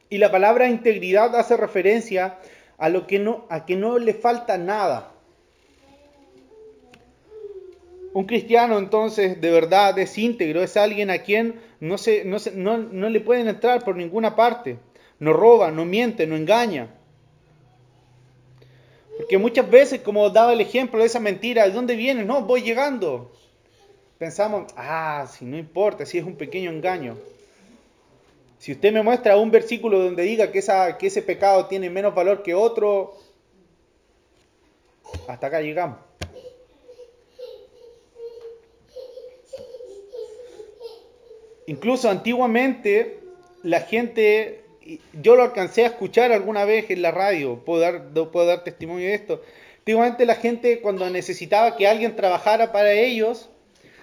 Y 0.08 0.20
la 0.20 0.30
palabra 0.30 0.68
integridad 0.68 1.36
hace 1.36 1.58
referencia 1.58 2.38
a 2.78 2.90
lo 2.90 3.08
que 3.08 3.18
no 3.18 3.48
a 3.50 3.66
que 3.66 3.76
no 3.76 3.98
le 3.98 4.14
falta 4.14 4.60
nada. 4.60 5.11
Un 8.14 8.26
cristiano 8.26 8.78
entonces 8.78 9.40
de 9.40 9.52
verdad 9.52 9.98
es 9.98 10.18
íntegro, 10.18 10.62
es 10.62 10.76
alguien 10.76 11.10
a 11.10 11.20
quien 11.20 11.62
no, 11.80 11.98
se, 11.98 12.26
no, 12.26 12.78
no, 12.78 13.10
le 13.10 13.22
pueden 13.22 13.48
entrar 13.48 13.84
por 13.84 13.96
ninguna 13.96 14.36
parte. 14.36 14.78
No 15.20 15.34
roba, 15.34 15.72
no 15.72 15.86
miente, 15.86 16.28
no 16.28 16.36
engaña. 16.36 16.90
Porque 19.18 19.38
muchas 19.38 19.70
veces, 19.70 20.02
como 20.02 20.30
daba 20.30 20.54
el 20.54 20.62
ejemplo 20.62 21.00
de 21.00 21.06
esa 21.06 21.20
mentira, 21.20 21.66
¿de 21.66 21.72
dónde 21.72 21.96
viene? 21.96 22.26
No, 22.26 22.42
voy 22.42 22.64
llegando. 22.64 23.32
Pensamos, 24.18 24.72
ah, 24.76 25.28
si 25.32 25.46
no 25.46 25.58
importa, 25.58 26.06
si 26.06 26.18
es 26.18 26.26
un 26.26 26.36
pequeño 26.36 26.70
engaño. 26.72 27.18
Si 28.58 28.74
usted 28.74 28.92
me 28.94 29.02
muestra 29.02 29.38
un 29.38 29.52
versículo 29.52 30.00
donde 30.00 30.24
diga 30.24 30.52
que, 30.52 30.60
esa, 30.60 30.98
que 30.98 31.08
ese 31.08 31.22
pecado 31.22 31.66
tiene 31.68 31.90
menos 31.90 32.14
valor 32.14 32.44
que 32.44 32.54
otro, 32.54 33.16
hasta 35.28 35.48
acá 35.48 35.62
llegamos. 35.62 36.11
Incluso 41.72 42.10
antiguamente 42.10 43.20
la 43.64 43.80
gente, 43.80 44.66
yo 45.22 45.38
lo 45.38 45.44
alcancé 45.44 45.86
a 45.86 45.88
escuchar 45.88 46.34
alguna 46.34 46.66
vez 46.66 46.90
en 46.90 47.02
la 47.02 47.12
radio, 47.12 47.64
puedo 47.64 47.80
dar, 47.80 48.64
testimonio 48.66 49.08
de 49.08 49.14
esto. 49.14 49.42
Antiguamente 49.78 50.26
la 50.26 50.36
gente 50.36 50.82
cuando 50.82 51.10
necesitaba 51.10 51.78
que 51.78 51.88
alguien 51.88 52.18
trabajara 52.18 52.74
para 52.74 52.92
ellos, 52.92 53.50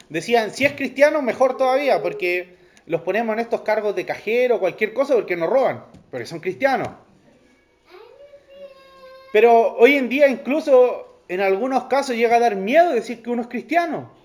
decían, 0.09 0.51
si 0.51 0.65
es 0.65 0.73
cristiano, 0.73 1.21
mejor 1.21 1.59
todavía, 1.59 2.01
porque 2.01 2.55
los 2.87 3.03
ponemos 3.03 3.35
en 3.35 3.41
estos 3.41 3.61
cargos 3.61 3.95
de 3.95 4.07
cajero 4.07 4.61
cualquier 4.61 4.95
cosa 4.95 5.15
porque 5.15 5.37
nos 5.37 5.51
roban, 5.51 5.85
porque 6.11 6.25
son 6.25 6.41
cristianos. 6.41 6.89
Pero 9.31 9.77
hoy 9.77 9.97
en 9.97 10.09
día 10.09 10.27
incluso 10.27 11.21
en 11.29 11.43
algunos 11.43 11.85
casos 11.85 12.17
llega 12.17 12.37
a 12.37 12.41
dar 12.41 12.57
miedo 12.57 12.95
decir 12.95 13.23
que 13.23 13.29
uno 13.29 13.43
es 13.43 13.49
cristiano. 13.49 14.17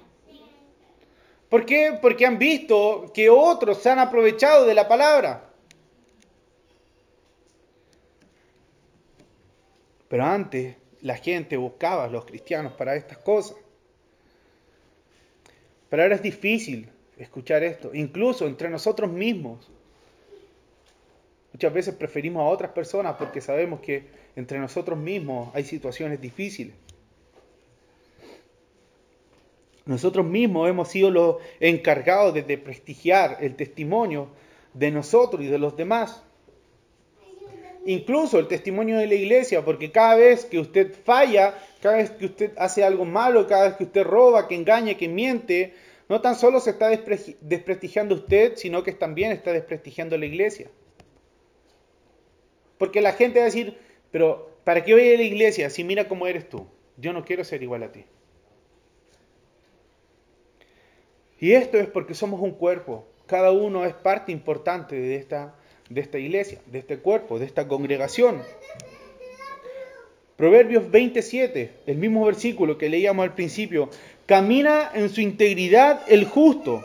¿Por 1.54 1.68
qué? 1.68 2.00
Porque 2.02 2.26
han 2.26 2.40
visto 2.40 3.12
que 3.14 3.30
otros 3.30 3.78
se 3.78 3.92
han 3.92 4.00
aprovechado 4.00 4.66
de 4.66 4.74
la 4.74 4.88
palabra. 4.88 5.52
Pero 10.08 10.26
antes 10.26 10.78
la 11.02 11.16
gente 11.16 11.56
buscaba 11.56 12.06
a 12.06 12.08
los 12.08 12.26
cristianos 12.26 12.74
para 12.74 12.96
estas 12.96 13.20
cosas. 13.20 13.56
Pero 15.90 16.02
ahora 16.02 16.16
es 16.16 16.24
difícil 16.24 16.90
escuchar 17.18 17.62
esto, 17.62 17.92
incluso 17.94 18.48
entre 18.48 18.68
nosotros 18.72 19.12
mismos. 19.12 19.70
Muchas 21.52 21.72
veces 21.72 21.94
preferimos 21.94 22.42
a 22.42 22.50
otras 22.50 22.72
personas 22.72 23.16
porque 23.20 23.42
sabemos 23.42 23.80
que 23.80 24.08
entre 24.36 24.58
nosotros 24.58 24.98
mismos 24.98 25.54
hay 25.54 25.66
situaciones 25.66 26.20
difíciles. 26.20 26.74
Nosotros 29.86 30.26
mismos 30.26 30.70
hemos 30.70 30.88
sido 30.88 31.12
los 31.12 31.36
encargados 31.60 32.34
de, 32.34 32.58
prestigiar 32.58 33.38
el 33.42 33.56
testimonio 33.56 34.30
de 34.74 34.92
nosotros 34.92 35.44
y 35.44 35.48
de 35.48 35.58
los 35.58 35.76
demás. 35.76 36.24
Incluso 37.86 38.40
el 38.40 38.48
testimonio 38.48 38.98
de 38.98 39.08
la 39.08 39.16
iglesia, 39.16 39.66
porque 39.66 39.92
cada 39.92 40.16
vez 40.16 40.46
que 40.46 40.58
usted 40.58 40.94
falla, 41.04 41.54
cada 41.82 41.98
vez 41.98 42.12
que 42.12 42.26
usted 42.26 42.52
hace 42.58 42.84
algo 42.86 43.04
malo, 43.04 43.46
cada 43.46 43.68
vez 43.68 43.76
que 43.76 43.84
usted 43.84 44.04
roba, 44.04 44.48
que 44.48 44.56
engaña, 44.56 44.96
que 44.96 45.10
miente, 45.10 45.74
no 46.08 46.22
tan 46.22 46.36
solo 46.36 46.62
se 46.62 46.70
está 46.70 46.88
desprestigiando 46.88 48.16
usted, 48.16 48.54
sino 48.56 48.84
que 48.84 48.94
también 48.94 49.34
está 49.34 49.52
desprestigiando 49.52 50.18
la 50.18 50.26
iglesia. 50.26 50.70
Porque 52.78 53.02
la 53.02 53.12
gente 53.12 53.40
va 53.40 53.44
a 53.44 53.46
decir, 53.46 53.78
pero 54.12 54.50
¿para 54.64 54.84
qué 54.86 54.94
voy 54.94 55.14
a 55.14 55.18
la 55.18 55.24
iglesia 55.24 55.70
si 55.70 55.84
mira 55.84 56.08
cómo 56.08 56.26
eres 56.26 56.48
tú? 56.48 56.68
Yo 56.96 57.12
no 57.12 57.26
quiero 57.26 57.44
ser 57.44 57.64
igual 57.64 57.84
a 57.84 57.92
ti. 57.92 58.06
Y 61.44 61.56
esto 61.56 61.78
es 61.78 61.88
porque 61.88 62.14
somos 62.14 62.40
un 62.40 62.52
cuerpo. 62.52 63.04
Cada 63.26 63.52
uno 63.52 63.84
es 63.84 63.94
parte 63.94 64.32
importante 64.32 64.96
de 64.96 65.18
esta, 65.18 65.54
iglesia, 66.18 66.60
de 66.68 66.80
este 66.80 67.00
cuerpo, 67.00 67.38
de 67.38 67.46
esta 67.46 67.68
congregación. 67.68 68.42
Proverbios 70.38 70.90
27, 70.90 71.70
el 71.86 71.98
mismo 71.98 72.26
versículo 72.26 72.78
que 72.78 72.88
leíamos 72.88 73.26
al 73.26 73.36
principio, 73.36 73.90
camina 74.26 74.90
en 74.94 75.10
su 75.10 75.20
integridad 75.20 76.04
el 76.08 76.24
justo. 76.24 76.82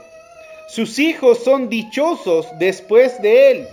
Sus 0.69 0.99
hijos 0.99 1.39
son 1.39 1.69
dichosos 1.69 2.49
después 2.59 3.23
de 3.23 3.53
él. 3.53 3.69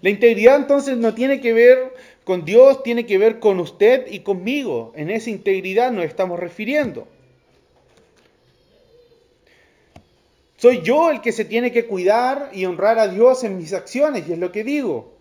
La 0.00 0.08
integridad 0.08 0.56
entonces 0.56 0.96
no 0.96 1.12
tiene 1.12 1.42
que 1.42 1.52
ver 1.52 1.92
con 2.24 2.46
Dios, 2.46 2.82
tiene 2.82 3.04
que 3.04 3.18
ver 3.18 3.40
con 3.40 3.60
usted 3.60 4.10
y 4.10 4.20
conmigo. 4.20 4.94
En 4.96 5.10
esa 5.10 5.28
integridad 5.28 5.92
nos 5.92 6.06
estamos 6.06 6.40
refiriendo. 6.40 7.06
Soy 10.60 10.82
yo 10.82 11.10
el 11.10 11.22
que 11.22 11.32
se 11.32 11.46
tiene 11.46 11.72
que 11.72 11.86
cuidar 11.86 12.50
y 12.52 12.66
honrar 12.66 12.98
a 12.98 13.08
Dios 13.08 13.44
en 13.44 13.56
mis 13.56 13.72
acciones, 13.72 14.28
y 14.28 14.34
es 14.34 14.38
lo 14.38 14.52
que 14.52 14.62
digo. 14.62 15.14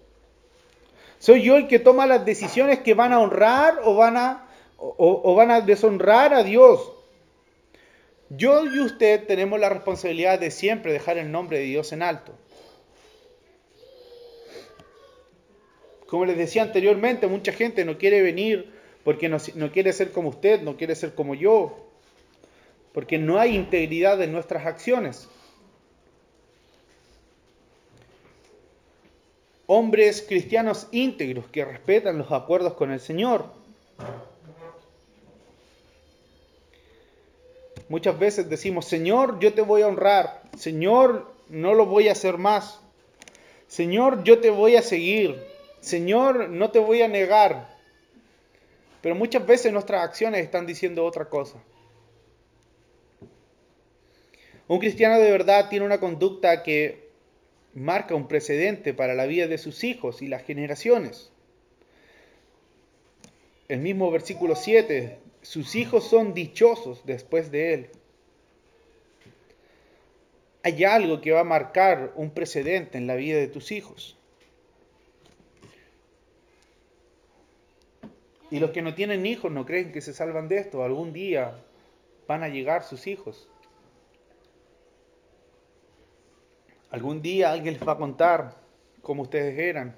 Soy 1.18 1.44
yo 1.44 1.56
el 1.56 1.70
que 1.70 1.80
toma 1.80 2.06
las 2.08 2.26
decisiones 2.26 2.80
que 2.80 2.94
van 2.94 3.14
a 3.14 3.22
honrar 3.22 3.80
o 3.86 3.96
van 3.96 4.18
a, 4.18 5.62
deshonrar 5.62 6.34
a 6.34 6.44
Dios. 6.44 6.92
Yo 8.28 8.66
y 8.66 8.82
usted 8.82 9.28
tenemos 9.28 9.62
la 9.62 9.70
responsabilidad 9.70 10.40
de 10.40 10.52
siempre 10.52 10.92
dejar 10.92 11.18
el 11.18 11.32
nombre 11.32 11.60
de 11.60 11.64
Dios 11.64 11.94
en 11.94 12.02
alto. 12.02 12.34
Como 16.08 16.26
les 16.26 16.38
decía 16.38 16.64
anteriormente, 16.64 17.28
mucha 17.28 17.54
gente 17.54 17.86
no 17.86 17.98
quiere 17.98 18.22
venir 18.22 18.74
porque 19.06 19.30
no 19.30 19.72
quiere 19.72 19.94
ser 19.94 20.12
como 20.12 20.28
usted, 20.28 20.64
no 20.64 20.76
quiere 20.76 20.96
ser 20.96 21.16
como 21.16 21.34
yo 21.34 21.90
porque 22.94 23.18
no 23.18 23.40
hay 23.40 23.56
integridad 23.56 24.22
en 24.22 24.32
nuestras 24.32 24.66
acciones. 24.66 25.30
Hombres 29.72 30.26
cristianos 30.28 30.88
íntegros 30.92 31.46
que 31.52 31.64
respetan 31.64 32.18
los 32.18 32.32
acuerdos 32.32 32.74
con 32.74 32.90
el 32.90 33.00
Señor. 33.00 33.46
Muchas 37.88 38.18
veces 38.18 38.50
decimos, 38.50 38.86
Señor, 38.86 39.38
yo 39.38 39.54
te 39.54 39.62
voy 39.62 39.84
a 39.84 39.88
honrar. 39.88 40.42
Señor, 40.58 41.32
no 41.50 41.76
lo 41.76 41.86
voy 41.86 42.08
a 42.08 42.14
hacer 42.14 42.40
más. 42.40 42.80
Señor, 43.68 44.24
yo 44.24 44.40
te 44.40 44.50
voy 44.50 44.76
a 44.76 44.82
seguir. 44.82 45.40
Señor, 45.82 46.50
no 46.50 46.72
te 46.72 46.80
voy 46.80 47.04
a 47.04 47.08
negar. 47.08 47.70
Pero 49.04 49.14
muchas 49.14 49.46
veces 49.46 49.72
nuestras 49.72 50.04
acciones 50.04 50.44
están 50.44 50.66
diciendo 50.66 51.06
otra 51.06 51.26
cosa. 51.26 51.60
Un 54.68 54.80
cristiano 54.80 55.20
de 55.20 55.30
verdad 55.30 55.70
tiene 55.70 55.86
una 55.86 56.00
conducta 56.00 56.64
que 56.64 57.09
marca 57.74 58.16
un 58.16 58.28
precedente 58.28 58.94
para 58.94 59.14
la 59.14 59.26
vida 59.26 59.48
de 59.48 59.58
sus 59.58 59.84
hijos 59.84 60.22
y 60.22 60.28
las 60.28 60.44
generaciones. 60.44 61.32
El 63.68 63.80
mismo 63.80 64.10
versículo 64.10 64.56
7, 64.56 65.20
sus 65.42 65.76
hijos 65.76 66.08
son 66.08 66.34
dichosos 66.34 67.06
después 67.06 67.52
de 67.52 67.74
él. 67.74 67.90
Hay 70.64 70.84
algo 70.84 71.22
que 71.22 71.32
va 71.32 71.42
a 71.42 71.46
marcar 71.46 72.12
un 72.16 72.32
precedente 72.32 72.98
en 72.98 73.08
la 73.08 73.16
vida 73.16 73.38
de 73.38 73.48
tus 73.48 73.72
hijos. 73.72 74.18
Y 78.52 78.60
los 78.60 78.72
que 78.72 78.82
no 78.82 78.96
tienen 78.96 79.26
hijos 79.26 79.52
no 79.52 79.66
creen 79.66 79.92
que 79.92 80.02
se 80.02 80.14
salvan 80.14 80.48
de 80.48 80.58
esto. 80.58 80.84
Algún 80.84 81.14
día 81.14 81.56
van 82.28 82.44
a 82.44 82.50
llegar 82.50 82.84
sus 82.84 83.06
hijos 83.06 83.48
Algún 86.92 87.22
día 87.22 87.52
alguien 87.52 87.76
les 87.76 87.88
va 87.88 87.94
a 87.94 87.98
contar 87.98 88.56
cómo 89.02 89.24
ustedes 89.24 89.58
eran. 89.60 89.96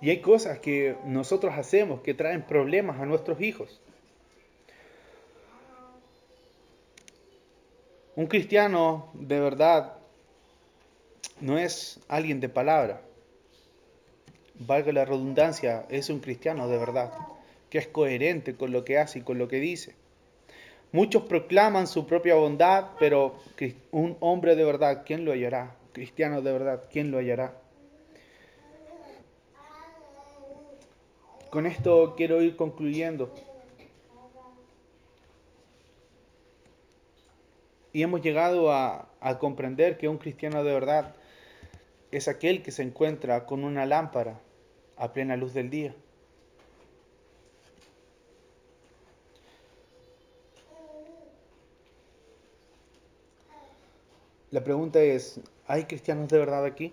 Y 0.00 0.10
hay 0.10 0.20
cosas 0.20 0.58
que 0.58 0.96
nosotros 1.04 1.54
hacemos 1.56 2.02
que 2.02 2.12
traen 2.12 2.42
problemas 2.42 3.00
a 3.00 3.06
nuestros 3.06 3.40
hijos. 3.40 3.80
Un 8.14 8.26
cristiano 8.26 9.10
de 9.14 9.40
verdad 9.40 9.94
no 11.40 11.58
es 11.58 12.00
alguien 12.08 12.40
de 12.40 12.48
palabra. 12.48 13.02
Valga 14.58 14.92
la 14.92 15.04
redundancia, 15.04 15.84
es 15.90 16.08
un 16.08 16.20
cristiano 16.20 16.68
de 16.68 16.78
verdad, 16.78 17.12
que 17.68 17.78
es 17.78 17.86
coherente 17.86 18.54
con 18.54 18.72
lo 18.72 18.84
que 18.84 18.98
hace 18.98 19.18
y 19.18 19.22
con 19.22 19.38
lo 19.38 19.48
que 19.48 19.60
dice. 19.60 19.94
Muchos 20.96 21.24
proclaman 21.24 21.86
su 21.86 22.06
propia 22.06 22.36
bondad, 22.36 22.92
pero 22.98 23.36
un 23.90 24.16
hombre 24.20 24.56
de 24.56 24.64
verdad, 24.64 25.02
¿quién 25.04 25.26
lo 25.26 25.32
hallará? 25.32 25.76
Cristiano 25.92 26.40
de 26.40 26.50
verdad, 26.50 26.84
¿quién 26.90 27.10
lo 27.10 27.18
hallará? 27.18 27.52
Con 31.50 31.66
esto 31.66 32.14
quiero 32.16 32.40
ir 32.40 32.56
concluyendo. 32.56 33.30
Y 37.92 38.02
hemos 38.02 38.22
llegado 38.22 38.72
a, 38.72 39.10
comprender 39.38 39.98
que 39.98 40.08
un 40.08 40.16
cristiano 40.16 40.64
de 40.64 40.72
verdad 40.72 41.14
es 42.10 42.26
aquel 42.26 42.62
que 42.62 42.70
se 42.70 42.82
encuentra 42.82 43.44
con 43.44 43.64
una 43.64 43.84
lámpara 43.84 44.40
a 44.96 45.12
plena 45.12 45.36
luz 45.36 45.52
del 45.52 45.68
día. 45.68 45.94
La 54.52 54.62
pregunta 54.62 55.02
es, 55.02 55.40
¿hay 55.66 55.84
cristianos 55.84 56.28
de 56.28 56.38
verdad 56.38 56.64
aquí? 56.64 56.92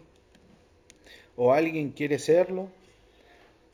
¿O 1.35 1.53
alguien 1.53 1.91
quiere 1.91 2.17
serlo? 2.17 2.69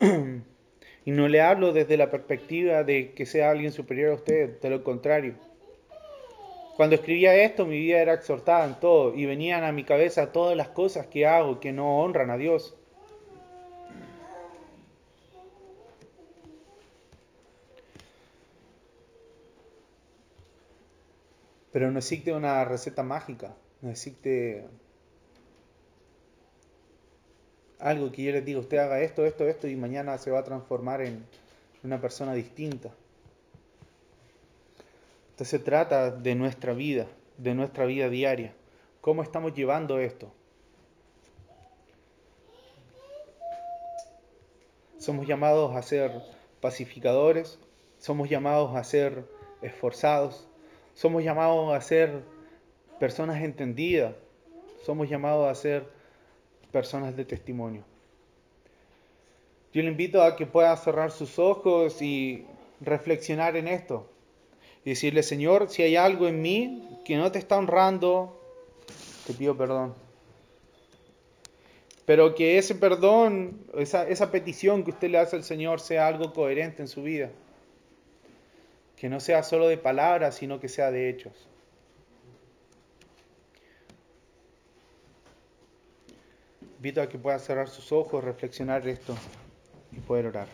y 0.00 1.10
no 1.10 1.28
le 1.28 1.40
hablo 1.40 1.72
desde 1.72 1.96
la 1.96 2.10
perspectiva 2.10 2.84
de 2.84 3.12
que 3.12 3.24
sea 3.24 3.50
alguien 3.50 3.72
superior 3.72 4.10
a 4.10 4.14
usted, 4.16 4.60
de 4.60 4.70
lo 4.70 4.84
contrario. 4.84 5.34
Cuando 6.76 6.96
escribía 6.96 7.34
esto, 7.34 7.64
mi 7.66 7.78
vida 7.78 8.00
era 8.00 8.14
exhortada 8.14 8.66
en 8.66 8.78
todo 8.80 9.14
y 9.14 9.24
venían 9.26 9.64
a 9.64 9.72
mi 9.72 9.84
cabeza 9.84 10.32
todas 10.32 10.56
las 10.56 10.68
cosas 10.68 11.06
que 11.06 11.26
hago 11.26 11.58
que 11.58 11.72
no 11.72 12.00
honran 12.00 12.30
a 12.30 12.36
Dios. 12.36 12.74
Pero 21.72 21.90
no 21.90 21.98
existe 21.98 22.32
una 22.32 22.64
receta 22.64 23.02
mágica, 23.02 23.54
existe 23.82 24.64
algo 27.78 28.12
que 28.12 28.22
yo 28.22 28.32
les 28.32 28.44
diga, 28.44 28.60
usted 28.60 28.78
haga 28.78 29.00
esto, 29.00 29.24
esto, 29.24 29.48
esto 29.48 29.66
y 29.66 29.76
mañana 29.76 30.18
se 30.18 30.30
va 30.30 30.40
a 30.40 30.44
transformar 30.44 31.00
en 31.00 31.24
una 31.82 32.00
persona 32.00 32.34
distinta. 32.34 32.90
Entonces 35.30 35.48
se 35.48 35.58
trata 35.58 36.10
de 36.10 36.34
nuestra 36.34 36.74
vida, 36.74 37.06
de 37.38 37.54
nuestra 37.54 37.86
vida 37.86 38.10
diaria. 38.10 38.52
¿Cómo 39.00 39.22
estamos 39.22 39.54
llevando 39.54 39.98
esto? 39.98 40.30
Somos 44.98 45.26
llamados 45.26 45.74
a 45.74 45.80
ser 45.80 46.12
pacificadores, 46.60 47.58
somos 47.98 48.28
llamados 48.28 48.76
a 48.76 48.84
ser 48.84 49.24
esforzados, 49.62 50.46
somos 50.92 51.24
llamados 51.24 51.74
a 51.74 51.80
ser 51.80 52.22
personas 53.00 53.42
entendidas, 53.42 54.14
somos 54.84 55.08
llamados 55.08 55.50
a 55.50 55.54
ser 55.56 55.88
personas 56.70 57.16
de 57.16 57.24
testimonio. 57.24 57.82
Yo 59.72 59.82
le 59.82 59.88
invito 59.88 60.22
a 60.22 60.36
que 60.36 60.46
pueda 60.46 60.76
cerrar 60.76 61.10
sus 61.10 61.38
ojos 61.38 62.02
y 62.02 62.46
reflexionar 62.80 63.56
en 63.56 63.68
esto 63.68 64.08
y 64.84 64.90
decirle, 64.90 65.22
Señor, 65.22 65.68
si 65.68 65.82
hay 65.82 65.96
algo 65.96 66.28
en 66.28 66.42
mí 66.42 66.88
que 67.04 67.16
no 67.16 67.32
te 67.32 67.38
está 67.38 67.56
honrando, 67.56 68.40
te 69.26 69.32
pido 69.32 69.56
perdón. 69.56 69.94
Pero 72.04 72.34
que 72.34 72.58
ese 72.58 72.74
perdón, 72.74 73.64
esa, 73.76 74.30
petición 74.30 74.84
que 74.84 74.90
usted 74.90 75.10
le 75.10 75.18
hace 75.18 75.36
al 75.36 75.44
Señor 75.44 75.80
sea 75.80 76.08
algo 76.08 76.32
coherente 76.32 76.82
en 76.82 76.88
su 76.88 77.02
vida. 77.02 77.30
Que 78.96 79.08
no 79.08 79.20
sea 79.20 79.42
solo 79.42 79.68
de 79.68 79.78
palabras, 79.78 80.34
sino 80.34 80.58
que 80.60 80.68
sea 80.68 80.90
de 80.90 81.08
hechos. 81.08 81.49
Invito 86.80 87.02
a 87.02 87.10
que 87.10 87.18
pueda 87.18 87.38
cerrar 87.38 87.68
sus 87.68 87.92
ojos, 87.92 88.24
reflexionar 88.24 88.88
esto 88.88 89.14
y 89.92 90.00
poder 90.00 90.28
orar. 90.28 90.48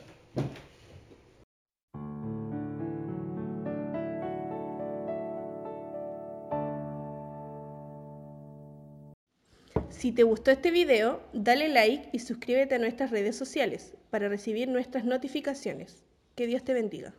Si 9.89 10.11
te 10.11 10.25
gustó 10.25 10.51
este 10.51 10.73
video, 10.73 11.21
dale 11.33 11.69
like 11.69 12.09
y 12.11 12.19
suscríbete 12.19 12.75
a 12.75 12.79
nuestras 12.81 13.13
redes 13.13 13.37
sociales 13.37 13.95
para 14.11 14.29
recibir 14.29 14.67
nuestras 14.67 15.05
notificaciones. 15.05 16.03
Que 16.35 16.49
Dios 16.49 16.65
te 16.65 16.75
bendiga. 16.75 17.15